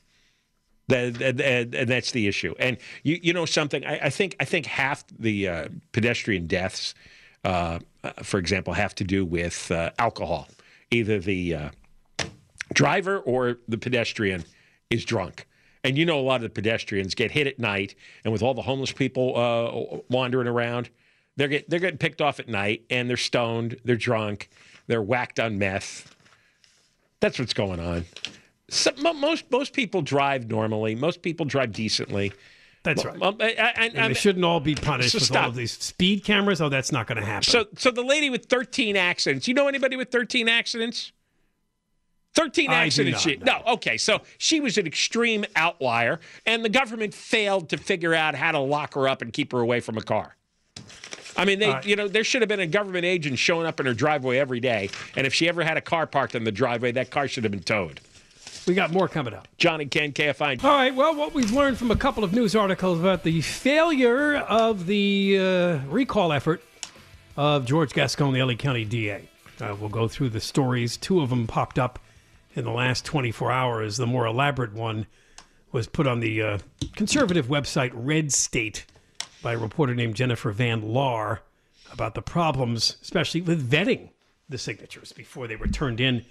That, 0.89 1.15
that, 1.15 1.37
that- 1.39 1.75
and 1.75 1.89
that's 1.89 2.11
the 2.11 2.29
issue. 2.29 2.55
And 2.59 2.77
you 3.03 3.19
you 3.23 3.33
know 3.33 3.47
something? 3.47 3.85
I, 3.87 4.07
I 4.07 4.11
think 4.11 4.37
I 4.41 4.45
think 4.45 4.67
half 4.67 5.05
the 5.19 5.49
uh, 5.49 5.69
pedestrian 5.93 6.47
deaths, 6.47 6.95
uh, 7.45 7.79
for 8.23 8.39
example, 8.39 8.73
have 8.73 8.95
to 8.97 9.05
do 9.05 9.25
with 9.25 9.71
uh, 9.71 9.91
alcohol. 9.99 10.49
Either 10.91 11.19
the 11.19 11.55
uh, 11.55 11.69
driver 12.73 13.19
or 13.19 13.59
the 13.69 13.79
pedestrian 13.79 14.45
is 14.91 15.05
drunk. 15.05 15.47
And 15.85 15.99
you 15.99 16.07
know, 16.07 16.19
a 16.19 16.23
lot 16.23 16.37
of 16.37 16.43
the 16.43 16.51
pedestrians 16.51 17.15
get 17.15 17.33
hit 17.33 17.47
at 17.47 17.59
night, 17.59 17.95
and 18.25 18.33
with 18.33 18.43
all 18.43 18.55
the 18.55 18.63
homeless 18.63 18.93
people 18.93 19.37
uh, 19.37 19.99
wandering 20.09 20.47
around, 20.47 20.91
they're 21.37 21.49
get, 21.49 21.69
they're 21.69 21.81
getting 21.81 21.99
picked 21.99 22.21
off 22.21 22.39
at 22.39 22.49
night, 22.49 22.85
and 22.89 23.09
they're 23.11 23.17
stoned, 23.17 23.79
they're 23.85 23.97
drunk, 23.97 24.49
they're 24.87 25.03
whacked 25.03 25.41
on 25.41 25.59
meth. 25.59 26.15
That's 27.21 27.39
what's 27.39 27.55
going 27.55 27.81
on. 27.81 28.05
Most 28.99 29.51
most 29.51 29.75
people 29.75 30.03
drive 30.03 30.49
normally. 30.49 30.95
Most 30.95 31.23
people 31.23 31.47
drive 31.47 31.73
decently. 31.73 32.33
That's 32.85 33.05
right. 33.05 33.21
Um, 33.23 33.37
I- 33.41 33.73
I- 33.77 33.91
And 33.95 34.11
they 34.11 34.19
shouldn't 34.19 34.45
all 34.45 34.59
be 34.61 34.75
punished 34.75 35.13
So 35.13 35.17
with 35.17 35.25
stop. 35.25 35.43
all 35.45 35.49
of 35.51 35.55
these 35.55 35.73
speed 35.73 36.25
cameras. 36.25 36.61
Oh, 36.61 36.69
that's 36.69 36.91
not 36.91 37.07
going 37.07 37.19
to 37.21 37.25
happen. 37.25 37.45
So, 37.45 37.67
so 37.77 37.91
the 37.91 38.03
lady 38.03 38.29
with 38.29 38.47
13 38.47 38.97
accidents. 38.97 39.47
You 39.47 39.55
know 39.55 39.69
anybody 39.69 39.95
with 39.97 40.11
13 40.11 40.49
accidents? 40.49 41.13
13 42.35 42.71
I 42.71 42.73
do 42.73 42.87
accidents. 42.87 43.25
not 43.27 43.31
she, 43.33 43.37
know. 43.37 43.59
no, 43.67 43.73
okay. 43.75 43.97
So 43.99 44.23
she 44.39 44.61
was 44.61 44.79
an 44.79 44.87
extreme 44.87 45.45
outlier, 45.55 46.19
and 46.47 46.65
the 46.65 46.69
government 46.71 47.13
failed 47.15 47.69
to 47.71 47.77
figure 47.77 48.15
out 48.15 48.35
how 48.35 48.53
to 48.53 48.59
lock 48.59 48.95
her 48.95 49.07
up 49.07 49.23
and 49.23 49.33
keep 49.33 49.53
her 49.53 49.61
away 49.61 49.81
from 49.81 49.99
a 49.99 50.03
car. 50.03 50.35
I 51.37 51.45
mean, 51.45 51.59
they, 51.61 51.79
you 51.85 51.95
know, 51.97 52.09
there 52.09 52.25
should 52.25 52.43
have 52.43 52.49
been 52.49 52.61
a 52.61 52.67
government 52.67 53.05
agent 53.05 53.39
showing 53.39 53.67
up 53.67 53.81
in 53.81 53.87
her 53.87 53.95
driveway 53.95 54.39
every 54.39 54.61
day, 54.61 54.91
and 55.17 55.27
if 55.27 55.33
she 55.33 55.49
ever 55.49 55.63
had 55.63 55.77
a 55.77 55.81
car 55.81 56.07
parked 56.07 56.35
in 56.35 56.45
the 56.45 56.53
driveway, 56.53 56.93
that 56.93 57.11
car 57.11 57.29
should 57.29 57.45
have 57.45 57.51
been 57.53 57.63
towed. 57.63 58.01
We 58.67 58.75
got 58.75 58.93
more 58.93 59.09
coming 59.09 59.35
up. 59.35 59.49
John 59.59 59.81
and 59.81 59.91
Ken, 59.91 60.13
KFI. 60.13 60.63
All 60.63 60.71
right. 60.71 60.95
Well, 60.95 61.15
what 61.15 61.35
we've 61.35 61.53
learned 61.53 61.79
from 61.79 61.91
a 61.91 61.97
couple 61.97 62.25
of 62.25 62.33
news 62.33 62.55
articles 62.55 63.01
about 63.01 63.23
the 63.23 63.41
failure 63.41 64.37
of 64.37 64.87
the 64.87 65.39
uh, 65.39 65.79
recall 65.89 66.33
effort 66.33 66.63
of 67.37 67.67
George 67.67 67.93
Gascon, 67.93 68.33
the 68.33 68.43
LA 68.43 68.55
County 68.55 68.85
DA. 68.85 69.29
Uh, 69.61 69.77
we'll 69.79 69.89
go 69.89 70.09
through 70.09 70.31
the 70.31 70.41
stories. 70.41 70.97
Two 70.97 71.21
of 71.21 71.31
them 71.31 71.47
popped 71.47 71.79
up 71.79 71.99
in 72.55 72.65
the 72.65 72.71
last 72.71 73.05
24 73.05 73.51
hours. 73.51 73.97
The 73.97 74.07
more 74.07 74.27
elaborate 74.27 74.73
one 74.73 75.07
was 75.73 75.87
put 75.87 76.07
on 76.07 76.21
the 76.21 76.43
uh, 76.43 76.59
conservative 76.95 77.47
website 77.47 77.91
Red 77.95 78.33
State 78.33 78.85
by 79.43 79.55
a 79.55 79.59
reporter 79.59 79.95
named 79.95 80.15
Jennifer 80.15 80.53
Van 80.53 80.83
Laar 80.83 81.41
about 81.93 82.15
the 82.15 82.23
problems, 82.23 82.97
especially 83.03 83.41
with 83.41 83.69
vetting 83.69 84.11
the 84.49 84.59
signatures 84.59 85.13
before 85.13 85.47
they 85.47 85.57
were 85.57 85.67
turned 85.67 86.01
in 86.01 86.25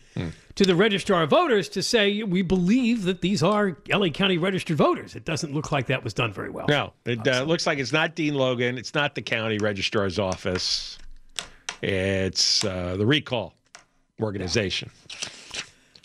to 0.55 0.63
the 0.63 0.75
registrar 0.75 1.23
of 1.23 1.29
voters 1.29 1.67
to 1.69 1.81
say 1.81 2.23
we 2.23 2.41
believe 2.41 3.03
that 3.03 3.21
these 3.21 3.41
are 3.41 3.77
LA 3.89 4.09
County 4.09 4.37
registered 4.37 4.77
voters. 4.77 5.15
It 5.15 5.25
doesn't 5.25 5.53
look 5.53 5.71
like 5.71 5.87
that 5.87 6.03
was 6.03 6.13
done 6.13 6.31
very 6.31 6.49
well. 6.49 6.67
No, 6.67 6.93
it 7.05 7.27
uh, 7.27 7.43
looks 7.43 7.65
like 7.65 7.79
it's 7.79 7.91
not 7.91 8.15
Dean 8.15 8.35
Logan. 8.35 8.77
It's 8.77 8.93
not 8.93 9.15
the 9.15 9.21
county 9.21 9.57
registrar's 9.57 10.19
office. 10.19 10.97
It's 11.81 12.63
uh, 12.63 12.95
the 12.97 13.05
recall 13.05 13.55
organization. 14.21 14.91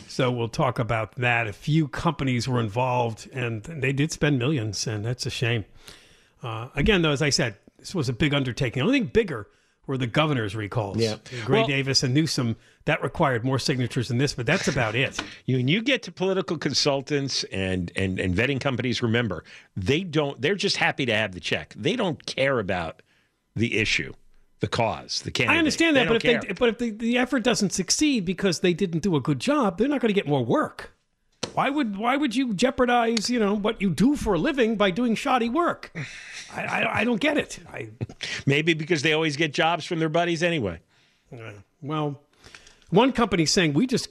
So 0.09 0.31
we'll 0.31 0.49
talk 0.49 0.79
about 0.79 1.17
that. 1.17 1.47
A 1.47 1.53
few 1.53 1.89
companies 1.89 2.49
were 2.49 2.61
involved, 2.61 3.29
and 3.35 3.63
they 3.65 3.93
did 3.93 4.11
spend 4.13 4.39
millions, 4.39 4.87
and 4.87 5.05
that's 5.05 5.27
a 5.27 5.31
shame. 5.31 5.67
Uh, 6.43 6.69
again, 6.75 7.03
though, 7.03 7.11
as 7.11 7.21
I 7.21 7.29
said, 7.29 7.57
this 7.77 7.95
was 7.95 8.09
a 8.09 8.15
big 8.15 8.33
undertaking. 8.33 8.81
The 8.81 8.87
only 8.87 9.01
thing 9.01 9.09
bigger 9.09 9.47
were 9.87 9.97
the 9.99 10.07
governor's 10.07 10.55
recalls. 10.57 10.97
Yeah. 10.99 11.17
Gray 11.45 11.61
Well- 11.61 11.69
Davis 11.69 12.03
and 12.03 12.13
Newsom, 12.15 12.57
that 12.87 13.03
required 13.03 13.45
more 13.45 13.59
signatures 13.59 14.09
than 14.09 14.19
this, 14.19 14.33
but 14.35 14.47
that's 14.47 14.69
about 14.69 14.95
it. 14.95 15.21
You, 15.47 15.59
when 15.59 15.69
you 15.69 15.81
get 15.83 16.03
to 16.05 16.13
political 16.13 16.59
consultants 16.59 17.45
and, 17.53 17.93
and, 17.95 18.19
and 18.19 18.35
vetting 18.35 18.61
companies, 18.61 19.01
remember, 19.03 19.45
they 19.77 20.01
don't, 20.01 20.41
they're 20.41 20.57
just 20.57 20.77
happy 20.77 21.07
to 21.07 21.15
have 21.15 21.33
the 21.33 21.41
check. 21.41 21.73
They 21.77 21.95
don't 21.95 22.25
care 22.27 22.59
about 22.59 23.03
the 23.55 23.79
issue, 23.79 24.13
the 24.61 24.67
cause, 24.67 25.23
the 25.23 25.31
candidate. 25.31 25.57
I 25.57 25.59
understand 25.59 25.97
that, 25.97 26.05
They 26.05 26.09
but 26.09 26.17
if 26.17 26.23
don't 26.23 26.49
they 26.49 26.55
but 26.55 26.69
if 26.71 26.79
the, 26.79 26.91
the 26.91 27.19
effort 27.19 27.45
doesn't 27.45 27.73
succeed 27.73 28.25
because 28.25 28.61
they 28.61 28.73
didn't 28.75 29.01
do 29.01 29.15
a 29.15 29.21
good 29.21 29.39
job, 29.41 29.79
they're 29.79 29.89
not 29.89 30.01
going 30.01 30.13
to 30.13 30.21
get 30.21 30.27
more 30.27 30.45
work. 30.45 30.96
Why 31.55 31.71
would 31.71 31.97
why 31.97 32.17
would 32.17 32.37
you 32.37 32.53
jeopardize 32.53 33.31
you 33.31 33.39
know 33.39 33.55
what 33.55 33.81
you 33.81 33.91
do 33.91 34.15
for 34.15 34.35
a 34.35 34.39
living 34.39 34.77
by 34.77 34.91
doing 34.91 35.15
shoddy 35.15 35.49
work? 35.49 35.91
I, 36.55 36.63
I, 36.63 37.01
I 37.01 37.05
don't 37.05 37.21
get 37.21 37.39
it. 37.39 37.59
I 37.73 37.89
Maybe 38.47 38.75
because 38.75 39.03
they 39.03 39.13
always 39.13 39.37
get 39.37 39.55
jobs 39.55 39.85
from 39.87 39.99
their 39.99 40.09
buddies 40.11 40.43
anyway. 40.43 40.81
well, 41.81 42.21
one 42.91 43.13
company 43.13 43.47
saying 43.47 43.73
we 43.73 43.87
just 43.87 44.09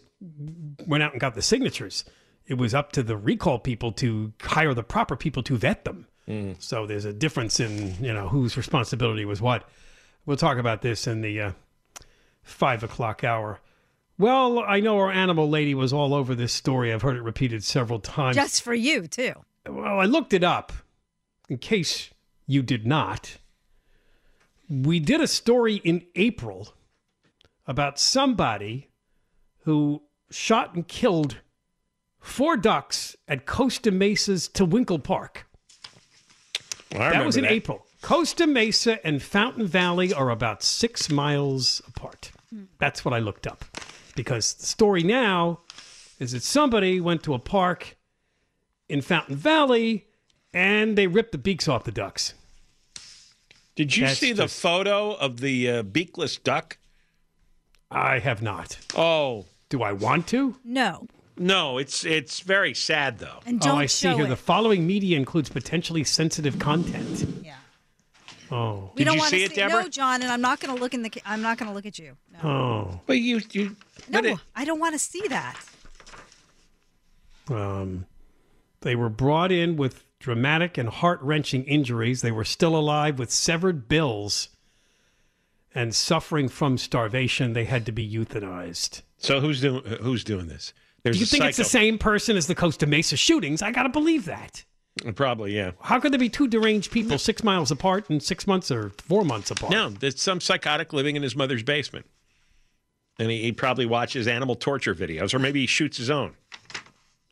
went 0.88 1.04
out 1.04 1.12
and 1.12 1.22
got 1.22 1.36
the 1.36 1.42
signatures. 1.42 2.04
It 2.48 2.56
was 2.56 2.74
up 2.74 2.92
to 2.94 3.04
the 3.04 3.18
recall 3.18 3.60
people 3.60 3.92
to 3.94 4.34
hire 4.42 4.74
the 4.74 4.84
proper 4.84 5.16
people 5.16 5.44
to 5.44 5.58
vet 5.58 5.86
them. 5.86 6.08
So 6.60 6.86
there's 6.88 7.06
a 7.06 7.14
difference 7.14 7.60
in 7.60 7.94
you 8.04 8.14
know 8.14 8.28
whose 8.28 8.58
responsibility 8.58 9.26
was 9.26 9.40
what. 9.42 9.70
We'll 10.26 10.38
talk 10.38 10.58
about 10.58 10.82
this 10.82 11.06
in 11.06 11.22
the 11.22 11.42
uh, 11.42 11.52
five 12.42 12.84
o'clock 12.84 13.24
hour. 13.24 13.60
Well, 14.18 14.60
I 14.60 14.80
know 14.80 14.98
our 15.00 15.12
animal 15.12 15.50
lady 15.50 15.76
was 15.76 15.92
all 15.92 16.14
over 16.14 16.36
this 16.36 16.54
story. 16.54 16.94
I've 16.94 17.02
heard 17.02 17.18
it 17.18 17.22
repeated 17.24 17.64
several 17.64 18.00
times. 18.00 18.36
Just 18.36 18.62
for 18.62 18.74
you, 18.74 19.08
too. 19.08 19.34
Well, 19.68 20.00
I 20.00 20.06
looked 20.06 20.34
it 20.34 20.44
up 20.44 20.72
in 21.50 21.58
case 21.58 22.12
you 22.48 22.62
did 22.62 22.86
not. 22.88 23.38
We 24.70 25.00
did 25.00 25.22
a 25.22 25.28
story 25.28 25.76
in 25.76 26.06
April 26.16 26.74
about 27.68 28.00
somebody 28.00 28.90
who 29.64 30.02
shot 30.32 30.76
and 30.76 30.88
killed 30.88 31.38
four 32.20 32.56
ducks 32.58 33.16
at 33.28 33.46
Costa 33.46 33.92
Mesa's 33.92 34.48
Tewinkle 34.48 35.04
Park. 35.04 35.46
I 36.94 36.98
That 36.98 37.08
remember 37.08 37.26
was 37.26 37.38
in 37.38 37.46
April. 37.46 37.86
Costa 38.02 38.48
Mesa 38.48 39.06
and 39.06 39.22
Fountain 39.22 39.66
Valley 39.68 40.14
are 40.14 40.30
about 40.30 40.64
six 40.64 41.10
miles 41.10 41.82
apart. 41.88 42.32
Hmm. 42.50 42.64
That's 42.80 43.04
what 43.04 43.14
I 43.14 43.20
looked 43.20 43.48
up. 43.48 43.66
Because 44.16 44.54
the 44.54 44.66
story 44.66 45.04
now 45.04 45.60
is 46.20 46.32
that 46.32 46.44
somebody 46.44 47.00
went 47.02 47.24
to 47.24 47.34
a 47.34 47.40
park 47.40 47.98
in 48.88 49.02
Fountain 49.02 49.36
Valley 49.36 50.06
and 50.54 50.98
they 50.98 51.08
ripped 51.08 51.32
the 51.34 51.38
beaks 51.38 51.68
off 51.68 51.84
the 51.84 51.92
ducks. 51.92 52.34
Did 53.76 53.98
you 53.98 54.06
That's 54.08 54.20
see 54.20 54.32
the 54.32 54.44
just- 54.44 54.62
photo 54.62 55.14
of 55.14 55.42
the 55.42 55.70
uh, 55.70 55.84
beakless 55.84 56.42
duck? 56.42 56.78
I 57.92 58.20
have 58.20 58.42
not. 58.42 58.78
Oh, 58.96 59.46
Do 59.70 59.84
I 59.84 59.92
want 59.92 60.28
to? 60.28 60.56
No. 60.64 61.08
no, 61.38 61.78
it's 61.78 62.06
it's 62.06 62.40
very 62.40 62.74
sad 62.74 63.20
though. 63.20 63.40
And 63.46 63.60
don't 63.60 63.76
oh, 63.76 63.80
I 63.80 63.86
see 63.86 64.08
show 64.08 64.16
here. 64.16 64.26
it. 64.26 64.30
The 64.30 64.36
following 64.36 64.88
media 64.88 65.18
includes 65.18 65.50
potentially 65.50 66.04
sensitive 66.04 66.58
content. 66.60 67.45
Yeah. 68.52 68.58
Oh. 68.58 68.92
We 68.96 69.00
Did 69.00 69.06
don't 69.06 69.14
you 69.16 69.20
want 69.20 69.30
see 69.32 69.38
to 69.40 69.44
it, 69.46 69.50
see 69.52 69.56
Deborah? 69.56 69.84
No, 69.84 69.90
John, 69.90 70.22
and 70.22 70.32
I'm 70.32 70.42
not 70.42 70.60
going 70.60 70.76
to 70.76 70.82
look 70.82 70.94
in 70.94 71.02
the. 71.02 71.10
ca- 71.10 71.22
I'm 71.26 71.42
not 71.42 71.58
going 71.58 71.70
to 71.70 71.76
look 71.76 71.86
at 71.86 71.98
you. 72.00 72.16
No, 72.34 72.50
Oh. 72.50 73.02
But 73.06 73.20
you 73.20 73.42
you 73.52 73.76
no 74.10 74.20
it- 74.20 74.40
I 74.56 74.66
don't 74.66 74.80
want 74.80 74.94
to 74.94 75.00
see 75.00 75.28
that. 75.30 75.56
Um, 77.50 78.06
they 78.82 78.96
were 78.96 79.10
brought 79.10 79.52
in 79.52 79.78
with 79.78 80.04
dramatic 80.20 80.78
and 80.78 80.90
heart 80.90 81.22
wrenching 81.22 81.64
injuries. 81.66 82.22
They 82.22 82.32
were 82.32 82.44
still 82.46 82.76
alive 82.76 83.20
with 83.20 83.32
severed 83.32 83.88
bills 83.88 84.50
and 85.74 85.94
suffering 85.94 86.48
from 86.50 86.78
starvation. 86.78 87.54
They 87.54 87.66
had 87.66 87.86
to 87.86 87.92
be 87.92 88.10
euthanized. 88.10 89.02
so 89.18 89.40
who's 89.42 89.62
doing 89.62 89.84
who's 90.02 90.24
doing 90.24 90.48
this? 90.48 90.74
There's 91.04 91.18
Do 91.18 91.20
you 91.20 91.26
a 91.26 91.28
think 91.28 91.44
it's 91.46 91.58
the 91.58 91.64
same 91.64 92.00
person 92.00 92.36
as 92.36 92.48
the 92.48 92.56
Costa 92.56 92.88
Mesa 92.88 93.16
shootings? 93.16 93.62
I 93.62 93.72
got 93.72 93.84
to 93.84 93.90
believe 93.90 94.26
that. 94.26 94.64
Probably, 95.16 95.56
yeah. 95.56 95.72
How 95.82 96.00
could 96.00 96.14
there 96.14 96.20
be 96.20 96.30
two 96.30 96.48
deranged 96.48 96.92
people 96.92 97.18
six 97.18 97.44
miles 97.44 97.70
apart 97.70 98.10
and 98.10 98.24
six 98.24 98.48
months 98.48 98.72
or 98.72 98.92
four 98.98 99.26
months 99.26 99.52
apart? 99.52 99.72
No, 99.72 99.90
there's 99.90 100.22
some 100.22 100.40
psychotic 100.40 100.94
living 100.94 101.16
in 101.18 101.22
his 101.24 101.36
mother's 101.36 101.64
basement. 101.64 102.06
And 103.20 103.30
he, 103.30 103.42
he 103.42 103.52
probably 103.52 103.86
watches 103.86 104.28
animal 104.28 104.56
torture 104.56 104.96
videos, 104.96 105.34
or 105.34 105.40
maybe 105.40 105.62
he 105.62 105.68
shoots 105.68 105.98
his 105.98 106.10
own. 106.10 106.34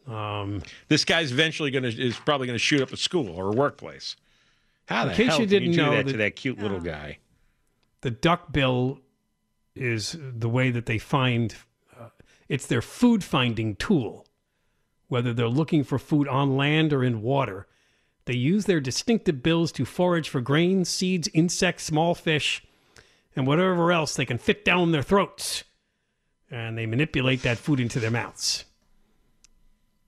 Um, 0.07 0.61
This 0.89 1.05
guy's 1.05 1.31
eventually 1.31 1.71
going 1.71 1.83
to 1.83 1.89
is 1.89 2.17
probably 2.17 2.47
going 2.47 2.55
to 2.55 2.63
shoot 2.63 2.81
up 2.81 2.91
a 2.91 2.97
school 2.97 3.29
or 3.29 3.47
a 3.49 3.51
workplace. 3.55 4.17
How 4.87 5.03
In 5.03 5.07
the 5.09 5.13
case 5.15 5.27
hell 5.29 5.39
you 5.41 5.45
didn't 5.45 5.69
you 5.69 5.75
do 5.75 5.81
know 5.83 5.91
that 5.91 6.05
to 6.07 6.11
that- 6.13 6.17
that 6.17 6.35
cute 6.35 6.59
little 6.59 6.79
guy? 6.81 7.19
the 8.01 8.11
duck 8.11 8.51
bill 8.51 8.99
is 9.77 10.17
the 10.19 10.49
way 10.49 10.69
that 10.71 10.85
they 10.87 10.97
find 10.97 11.55
uh, 11.97 12.09
it's 12.49 12.65
their 12.67 12.81
food 12.81 13.23
finding 13.23 13.77
tool 13.77 14.25
whether 15.13 15.31
they're 15.31 15.47
looking 15.47 15.83
for 15.83 15.99
food 15.99 16.27
on 16.27 16.57
land 16.57 16.91
or 16.91 17.03
in 17.03 17.21
water. 17.21 17.67
They 18.25 18.33
use 18.33 18.65
their 18.65 18.79
distinctive 18.79 19.43
bills 19.43 19.71
to 19.73 19.85
forage 19.85 20.27
for 20.27 20.41
grains 20.41 20.89
seeds 20.89 21.29
insects 21.35 21.83
small 21.83 22.15
fish 22.15 22.63
and 23.35 23.45
whatever 23.45 23.91
else 23.91 24.15
they 24.15 24.25
can 24.25 24.39
fit 24.39 24.65
down 24.65 24.91
their 24.91 25.03
throats. 25.03 25.65
And 26.49 26.75
they 26.75 26.87
manipulate 26.87 27.43
that 27.43 27.59
food 27.59 27.79
into 27.79 27.99
their 27.99 28.09
mouths. 28.09 28.65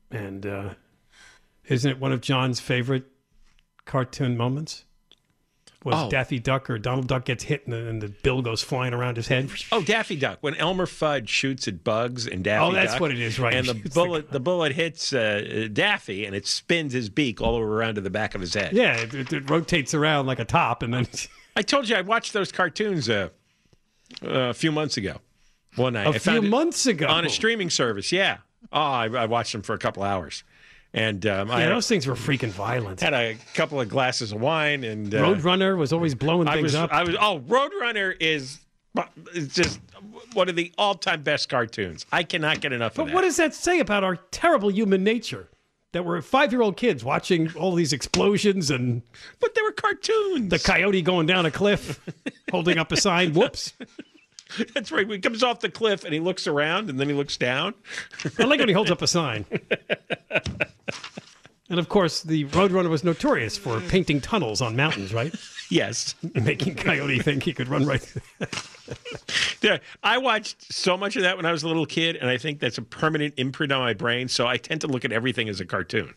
And 0.10 0.44
uh, 0.44 0.70
isn't 1.68 1.92
it 1.92 2.00
one 2.00 2.12
of 2.12 2.22
john's 2.22 2.60
favorite 2.60 3.06
cartoon 3.86 4.36
moments 4.36 4.86
was 5.86 5.96
Oh. 5.96 6.10
Daffy 6.10 6.40
Duck 6.40 6.70
or 6.70 6.78
Donald 6.78 7.08
Duck 7.08 7.24
gets 7.24 7.44
hit 7.46 7.64
and 7.66 7.74
the, 7.74 7.88
and 7.88 8.02
the 8.02 8.10
bill 8.10 8.42
goes 8.42 8.62
flying 8.62 8.94
around 8.94 9.16
his 9.16 9.28
head. 9.28 9.50
Oh, 9.72 9.82
Daffy 9.82 10.16
Duck. 10.18 10.40
When 10.42 10.56
Elmer 10.56 10.86
Fudd 10.88 11.28
shoots 11.30 11.68
at 11.68 11.84
bugs 11.84 12.28
and 12.28 12.44
Daffy 12.44 12.66
Oh, 12.66 12.72
that's 12.74 12.94
Duck, 12.94 13.02
what 13.02 13.12
it 13.12 13.20
is, 13.20 13.40
right. 13.40 13.54
And 13.54 13.68
the 13.68 13.74
shoots 13.76 13.84
the 13.84 13.90
bullet, 13.92 14.32
the, 14.32 14.40
bullet 14.40 14.74
hits 14.74 15.14
uh, 15.14 15.68
Daffy, 15.72 16.26
and 16.26 16.36
it 16.36 16.46
spins 16.48 16.92
his 16.92 17.08
beak 17.10 17.40
all 17.40 17.54
the 17.54 17.60
way 17.60 17.66
around 17.66 17.96
to 17.96 18.02
the 18.02 18.10
back 18.10 18.36
of 18.36 18.42
his 18.42 18.54
head. 18.54 18.74
Yeah, 18.74 18.98
it, 18.98 19.14
it, 19.14 19.32
it 19.32 19.50
rotates 19.50 19.94
around 19.94 20.26
like 20.26 20.40
a 20.40 20.46
top, 20.46 20.82
and 20.84 20.94
then 20.94 21.08
I 21.56 21.62
told 21.62 21.88
you 21.88 21.96
I 21.96 22.02
watched 22.02 22.34
those 22.34 22.52
cartoons 22.52 23.08
uh, 23.08 23.30
uh, 24.24 24.28
a 24.30 24.54
few 24.54 24.72
months 24.72 24.98
ago. 24.98 25.22
One 25.76 25.94
night, 25.94 26.08
a 26.08 26.10
I 26.10 26.18
few 26.18 26.42
months 26.42 26.86
ago 26.86 27.08
on 27.08 27.26
a 27.26 27.30
streaming 27.30 27.70
service. 27.70 28.12
Yeah. 28.12 28.38
Oh, 28.74 28.80
I, 28.82 29.06
I 29.06 29.26
watched 29.28 29.52
them 29.52 29.62
for 29.62 29.74
a 29.76 29.78
couple 29.78 30.02
hours, 30.04 30.44
and 30.96 31.26
um, 31.28 31.50
Yeah, 31.50 31.60
had, 31.60 31.72
those 31.72 31.88
things 31.88 32.08
were 32.08 32.16
freaking 32.16 32.50
violent. 32.50 33.02
had 33.02 33.14
a 33.14 33.36
couple 33.54 33.80
of 33.80 33.90
glasses 33.90 34.32
of 34.32 34.40
wine, 34.42 34.84
and 34.84 35.14
uh, 35.14 35.20
Roadrunner 35.22 35.78
was 35.78 35.94
always 35.94 36.16
blowing 36.16 36.48
I 36.48 36.54
things 36.54 36.64
was, 36.64 36.76
up. 36.76 36.92
I 36.92 37.04
was. 37.04 37.16
Oh, 37.20 37.40
Roadrunner 37.42 38.16
is, 38.20 38.60
is 39.34 39.50
just 39.50 39.80
one 40.34 40.50
of 40.50 40.56
the 40.56 40.72
all-time 40.78 41.22
best 41.22 41.50
cartoons. 41.50 42.06
I 42.12 42.24
cannot 42.24 42.62
get 42.62 42.72
enough 42.74 42.96
but 42.96 43.04
of 43.04 43.08
that. 43.08 43.12
But 43.12 43.16
what 43.16 43.22
does 43.24 43.36
that 43.38 43.54
say 43.54 43.80
about 43.80 44.04
our 44.04 44.16
terrible 44.32 44.72
human 44.72 45.04
nature? 45.04 45.50
That 45.92 46.04
we're 46.04 46.22
five-year-old 46.22 46.76
kids 46.76 47.06
watching 47.06 47.54
all 47.56 47.74
these 47.74 47.94
explosions 47.94 48.70
and 48.70 49.02
But 49.40 49.56
they 49.56 49.62
were 49.62 49.72
cartoons. 49.72 50.50
the 50.50 50.60
coyote 50.60 51.02
going 51.02 51.26
down 51.26 51.46
a 51.46 51.52
cliff, 51.52 52.00
holding 52.52 52.78
up 52.78 52.92
a 52.92 52.98
sign. 52.98 53.34
Whoops! 53.34 53.74
That's 54.74 54.92
right. 54.92 55.10
He 55.10 55.20
comes 55.20 55.44
off 55.44 55.60
the 55.60 55.70
cliff 55.70 56.04
and 56.04 56.14
he 56.14 56.20
looks 56.20 56.48
around 56.48 56.90
and 56.90 57.00
then 57.00 57.08
he 57.08 57.14
looks 57.16 57.38
down. 57.38 57.74
I 58.40 58.44
like 58.44 58.60
when 58.60 58.68
he 58.68 58.74
holds 58.74 58.92
up 58.92 59.02
a 59.02 59.08
sign. 59.08 59.46
And 61.68 61.80
of 61.80 61.90
course, 61.90 62.22
the 62.22 62.46
Roadrunner 62.46 62.90
was 62.90 63.04
notorious 63.04 63.58
for 63.58 63.80
painting 63.82 64.22
tunnels 64.22 64.62
on 64.62 64.76
mountains, 64.76 65.14
right? 65.14 65.34
Yes. 65.72 66.14
Making 66.36 66.76
Coyote 66.76 67.18
think 67.18 67.42
he 67.42 67.52
could 67.52 67.68
run 67.68 67.88
right 67.88 68.00
through. 68.00 68.22
Yeah, 69.68 69.80
I 70.04 70.20
watched 70.20 70.72
so 70.72 70.96
much 70.96 71.16
of 71.16 71.24
that 71.24 71.38
when 71.38 71.48
I 71.48 71.52
was 71.52 71.64
a 71.64 71.68
little 71.68 71.88
kid, 71.88 72.18
and 72.18 72.30
I 72.30 72.38
think 72.38 72.60
that's 72.60 72.78
a 72.78 72.84
permanent 72.84 73.34
imprint 73.38 73.72
on 73.72 73.80
my 73.82 73.96
brain. 73.96 74.28
So 74.28 74.46
I 74.46 74.58
tend 74.58 74.82
to 74.82 74.88
look 74.88 75.04
at 75.06 75.12
everything 75.12 75.50
as 75.50 75.60
a 75.60 75.66
cartoon, 75.66 76.14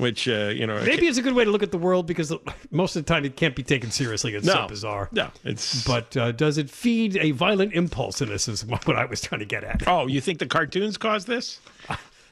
which 0.00 0.28
uh, 0.28 0.48
you 0.54 0.66
know 0.66 0.82
Maybe 0.82 1.06
it's 1.06 1.18
a 1.18 1.22
good 1.22 1.34
way 1.34 1.44
to 1.44 1.50
look 1.50 1.62
at 1.62 1.70
the 1.70 1.78
world 1.78 2.06
because 2.06 2.32
most 2.70 2.96
of 2.96 3.04
the 3.04 3.12
time 3.12 3.24
it 3.24 3.36
can't 3.36 3.54
be 3.54 3.62
taken 3.62 3.90
seriously. 3.90 4.34
It's 4.34 4.46
so 4.46 4.66
bizarre. 4.66 5.08
No, 5.12 5.28
it's 5.44 5.84
But 5.86 6.16
uh, 6.16 6.32
does 6.32 6.58
it 6.58 6.68
feed 6.70 7.16
a 7.16 7.30
violent 7.32 7.72
impulse 7.74 8.20
in 8.20 8.32
us? 8.32 8.48
Is 8.48 8.64
what 8.64 8.88
I 8.96 9.04
was 9.04 9.20
trying 9.20 9.38
to 9.40 9.44
get 9.46 9.62
at. 9.64 9.86
oh, 9.86 10.06
you 10.06 10.20
think 10.20 10.38
the 10.38 10.46
cartoons 10.46 10.96
caused 10.96 11.26
this? 11.26 11.60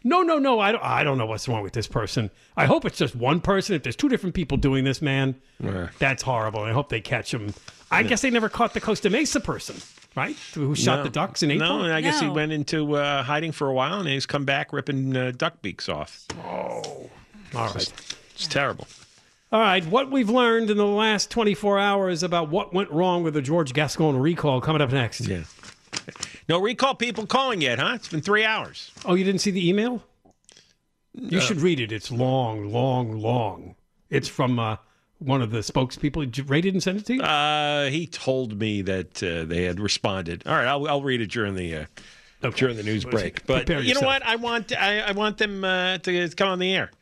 No, 0.05 0.23
no, 0.23 0.39
no. 0.39 0.61
I 0.61 0.71
don't. 0.73 0.83
I 0.85 1.03
don't 1.03 1.19
know 1.19 1.27
what's 1.27 1.49
wrong 1.49 1.63
with 1.63 1.73
this 1.73 1.89
person. 1.89 2.31
I 2.57 2.67
hope 2.67 2.85
it's 2.85 2.97
just 2.97 3.17
one 3.17 3.41
person. 3.41 3.75
If 3.75 3.83
there's 3.83 3.97
two 3.97 4.09
different 4.09 4.35
people 4.35 4.57
doing 4.57 4.85
this, 4.85 5.03
man, 5.03 5.35
that's 5.99 6.23
horrible. 6.23 6.61
I 6.61 6.71
hope 6.73 6.89
they 6.89 7.01
catch 7.01 7.35
him. 7.35 7.53
I 7.91 8.05
guess 8.05 8.23
they 8.23 8.31
never 8.31 8.49
caught 8.49 8.75
the 8.75 8.81
Costa 8.81 9.11
Mesa 9.11 9.41
person, 9.41 9.75
right? 10.15 10.37
Who 10.55 10.75
shot 10.77 10.99
No. 10.99 11.03
the 11.05 11.11
ducks 11.11 11.43
in 11.43 11.51
April? 11.51 11.79
No, 11.79 11.85
and 11.85 11.93
I 11.93 12.01
guess 12.01 12.21
he 12.21 12.29
went 12.29 12.53
into 12.53 12.95
uh, 12.97 13.23
hiding 13.25 13.51
for 13.51 13.67
a 13.69 13.73
while, 13.73 13.99
and 13.99 14.09
he's 14.09 14.25
come 14.27 14.45
back 14.45 14.73
ripping 14.73 15.17
uh, 15.17 15.33
duck 15.37 15.63
beaks 15.63 15.89
off. 15.89 16.27
All 17.55 17.69
right. 17.69 17.93
It's 18.35 18.47
terrible. 18.47 18.87
All 19.51 19.61
right, 19.61 19.85
what 19.87 20.11
we've 20.11 20.29
learned 20.29 20.71
in 20.71 20.77
the 20.77 20.85
last 20.87 21.31
24 21.31 21.79
hours 21.79 22.23
about 22.23 22.51
what 22.51 22.75
went 22.75 22.91
wrong 22.91 23.23
with 23.23 23.33
the 23.33 23.41
George 23.41 23.73
Gascon 23.73 24.19
recall 24.19 24.61
coming 24.61 24.83
up 24.83 24.93
next. 24.93 25.21
Yeah. 25.27 25.45
No 26.49 26.61
recall 26.61 26.95
people 26.95 27.27
calling 27.27 27.63
yet, 27.63 27.79
huh? 27.79 27.93
It's 27.95 28.09
been 28.09 28.21
three 28.21 28.45
hours. 28.45 28.91
Oh, 29.07 29.15
you 29.15 29.25
didn't 29.25 29.41
see 29.41 29.51
the 29.51 29.67
email? 29.67 30.03
You 31.15 31.41
should 31.41 31.61
read 31.63 31.81
it. 31.81 31.93
It's 31.93 32.11
long, 32.11 32.71
long, 32.71 33.21
long. 33.21 33.75
It's 34.11 34.29
from 34.29 34.59
uh, 34.59 34.77
one 35.19 35.43
of 35.43 35.51
the 35.51 35.59
spokespeople 35.61 36.35
He 36.35 36.43
rated 36.43 36.75
and 36.75 36.83
sent 36.83 36.99
it 36.99 37.07
to 37.07 37.15
you? 37.15 37.23
Uh, 37.23 37.87
he 37.89 38.07
told 38.07 38.59
me 38.59 38.83
that 38.83 39.23
uh, 39.23 39.45
they 39.45 39.65
had 39.65 39.81
responded. 39.81 40.43
All 40.47 40.55
right, 40.55 40.67
I'll, 40.67 40.87
I'll 40.89 41.03
read 41.03 41.21
it 41.21 41.31
during 41.31 41.55
the 41.55 41.75
uh, 41.75 41.85
Okay. 42.45 42.57
during 42.61 42.77
the 42.77 42.85
news 42.85 43.05
break. 43.05 43.45
But 43.47 43.67
Prepare 43.67 43.83
you 43.83 43.95
know 43.95 44.03
what? 44.03 44.25
I 44.25 44.37
want 44.37 44.73
I, 44.73 45.01
I 45.01 45.13
want 45.13 45.39
them 45.39 45.65
uh, 45.65 45.99
to 45.99 46.29
come 46.31 46.49
on 46.49 46.59
the 46.61 46.73
air. 46.73 46.93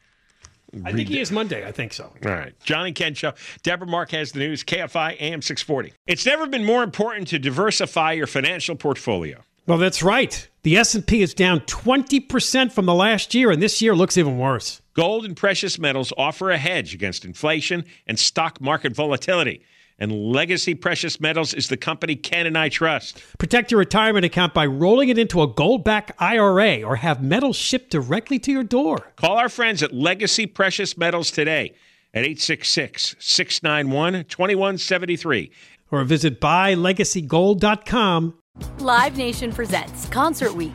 I 0.85 0.93
think 0.93 1.09
he 1.09 1.21
is 1.21 1.33
Monday. 1.33 1.67
I 1.67 1.73
think 1.73 1.93
so. 1.93 2.13
All 2.25 2.31
right. 2.31 2.53
John 2.63 2.87
and 2.87 2.95
Ken 2.95 3.15
Show. 3.15 3.33
Deborah 3.63 3.87
Mark 3.87 4.11
has 4.11 4.33
the 4.33 4.41
news. 4.41 4.65
KFI 4.65 5.17
AM 5.21 5.43
640. 5.43 5.93
It's 6.07 6.27
never 6.27 6.47
been 6.47 6.65
more 6.65 6.83
important 6.83 7.29
to 7.29 7.39
diversify 7.39 8.13
your 8.13 8.27
financial 8.27 8.77
portfolio. 8.77 9.43
Well, 9.67 9.79
that's 9.79 10.03
right. 10.03 10.49
The 10.63 10.77
S&P 10.77 11.23
is 11.23 11.35
down 11.35 11.61
20% 11.61 12.71
from 12.73 12.87
the 12.87 12.95
last 12.95 13.35
year, 13.35 13.51
and 13.51 13.61
this 13.61 13.83
year 13.83 13.97
looks 13.97 14.17
even 14.17 14.39
worse. 14.39 14.81
Gold 14.95 15.25
and 15.25 15.37
precious 15.37 15.79
metals 15.79 16.13
offer 16.17 16.51
a 16.51 16.59
hedge 16.59 16.95
against 16.95 17.25
inflation 17.25 17.85
and 18.07 18.19
stock 18.19 18.61
market 18.61 18.95
volatility. 18.95 19.63
And 19.99 20.13
Legacy 20.33 20.75
Precious 20.75 21.21
Metals 21.21 21.55
is 21.55 21.69
the 21.69 21.77
company 21.77 22.17
Ken 22.17 22.47
and 22.47 22.57
I 22.59 22.69
trust. 22.69 23.23
Protect 23.39 23.71
your 23.71 23.79
retirement 23.79 24.25
account 24.25 24.53
by 24.53 24.67
rolling 24.67 25.09
it 25.09 25.19
into 25.19 25.41
a 25.43 25.47
gold-backed 25.47 26.13
IRA 26.19 26.83
or 26.83 26.97
have 26.97 27.23
metals 27.23 27.57
shipped 27.57 27.91
directly 27.91 28.39
to 28.41 28.53
your 28.53 28.65
door. 28.65 29.13
Call 29.17 29.39
our 29.39 29.49
friends 29.49 29.83
at 29.83 29.95
Legacy 29.95 30.47
Precious 30.47 30.99
Metals 30.99 31.31
today 31.31 31.75
at 32.13 32.25
866 32.25 33.17
691 33.19 34.25
2173. 34.25 35.51
Or 35.91 36.05
visit 36.05 36.41
buylegacygold.com. 36.41 38.35
Live 38.79 39.17
Nation 39.17 39.53
presents 39.53 40.07
Concert 40.09 40.55
Week. 40.55 40.75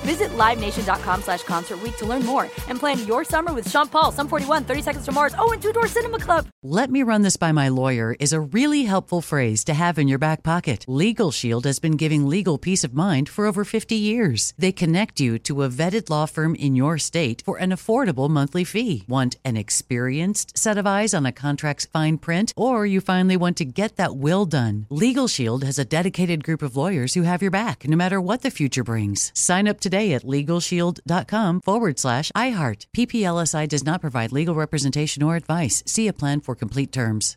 Visit 0.00 0.30
LiveNation.com 0.30 1.22
slash 1.22 1.42
Concert 1.42 1.78
to 1.98 2.06
learn 2.06 2.24
more 2.24 2.44
and 2.68 2.78
plan 2.78 3.06
your 3.06 3.24
summer 3.24 3.52
with 3.52 3.68
Sean 3.68 3.88
Paul, 3.88 4.12
Sum 4.12 4.28
41, 4.28 4.64
30 4.64 4.82
Seconds 4.82 5.04
to 5.04 5.12
Mars, 5.12 5.34
oh, 5.38 5.52
and 5.52 5.62
Two 5.62 5.72
Door 5.72 5.88
Cinema 5.88 6.18
Club. 6.18 6.46
Let 6.62 6.90
me 6.90 7.02
run 7.02 7.22
this 7.22 7.36
by 7.36 7.52
my 7.52 7.68
lawyer 7.68 8.16
is 8.20 8.32
a 8.32 8.40
really 8.40 8.84
helpful 8.84 9.20
phrase 9.22 9.64
to 9.64 9.74
have 9.74 9.98
in 9.98 10.08
your 10.08 10.18
back 10.18 10.42
pocket. 10.42 10.84
Legal 10.88 11.30
Shield 11.30 11.64
has 11.66 11.78
been 11.78 11.96
giving 11.96 12.26
legal 12.26 12.58
peace 12.58 12.84
of 12.84 12.94
mind 12.94 13.28
for 13.28 13.46
over 13.46 13.64
50 13.64 13.94
years. 13.94 14.54
They 14.58 14.72
connect 14.72 15.20
you 15.20 15.38
to 15.40 15.62
a 15.62 15.68
vetted 15.68 16.10
law 16.10 16.26
firm 16.26 16.54
in 16.54 16.76
your 16.76 16.98
state 16.98 17.42
for 17.44 17.58
an 17.58 17.70
affordable 17.70 18.28
monthly 18.28 18.64
fee. 18.64 19.04
Want 19.08 19.36
an 19.44 19.56
experienced 19.56 20.56
set 20.56 20.78
of 20.78 20.86
eyes 20.86 21.14
on 21.14 21.26
a 21.26 21.32
contract's 21.32 21.86
fine 21.86 22.18
print, 22.18 22.52
or 22.56 22.86
you 22.86 23.00
finally 23.00 23.36
want 23.36 23.56
to 23.58 23.64
get 23.64 23.96
that 23.96 24.16
will 24.16 24.46
done? 24.46 24.86
Legal 24.90 25.28
Shield 25.28 25.64
has 25.64 25.78
a 25.78 25.84
dedicated 25.84 26.44
group 26.44 26.62
of 26.62 26.76
lawyers 26.76 27.14
who 27.14 27.22
have 27.22 27.42
your 27.42 27.50
back 27.50 27.86
no 27.86 27.96
matter 27.96 28.20
what 28.20 28.42
the 28.42 28.50
future 28.50 28.84
brings. 28.84 29.32
Sign 29.34 29.66
up 29.66 29.80
today 29.90 30.14
at 30.14 30.22
LegalShield.com 30.22 31.60
forward 31.62 31.98
slash 31.98 32.30
iHeart. 32.36 32.86
PPLSI 32.96 33.68
does 33.68 33.84
not 33.84 34.00
provide 34.00 34.32
legal 34.32 34.54
representation 34.54 35.22
or 35.22 35.34
advice. 35.34 35.82
See 35.84 36.06
a 36.06 36.12
plan 36.12 36.40
for 36.40 36.54
complete 36.54 36.92
terms. 36.92 37.36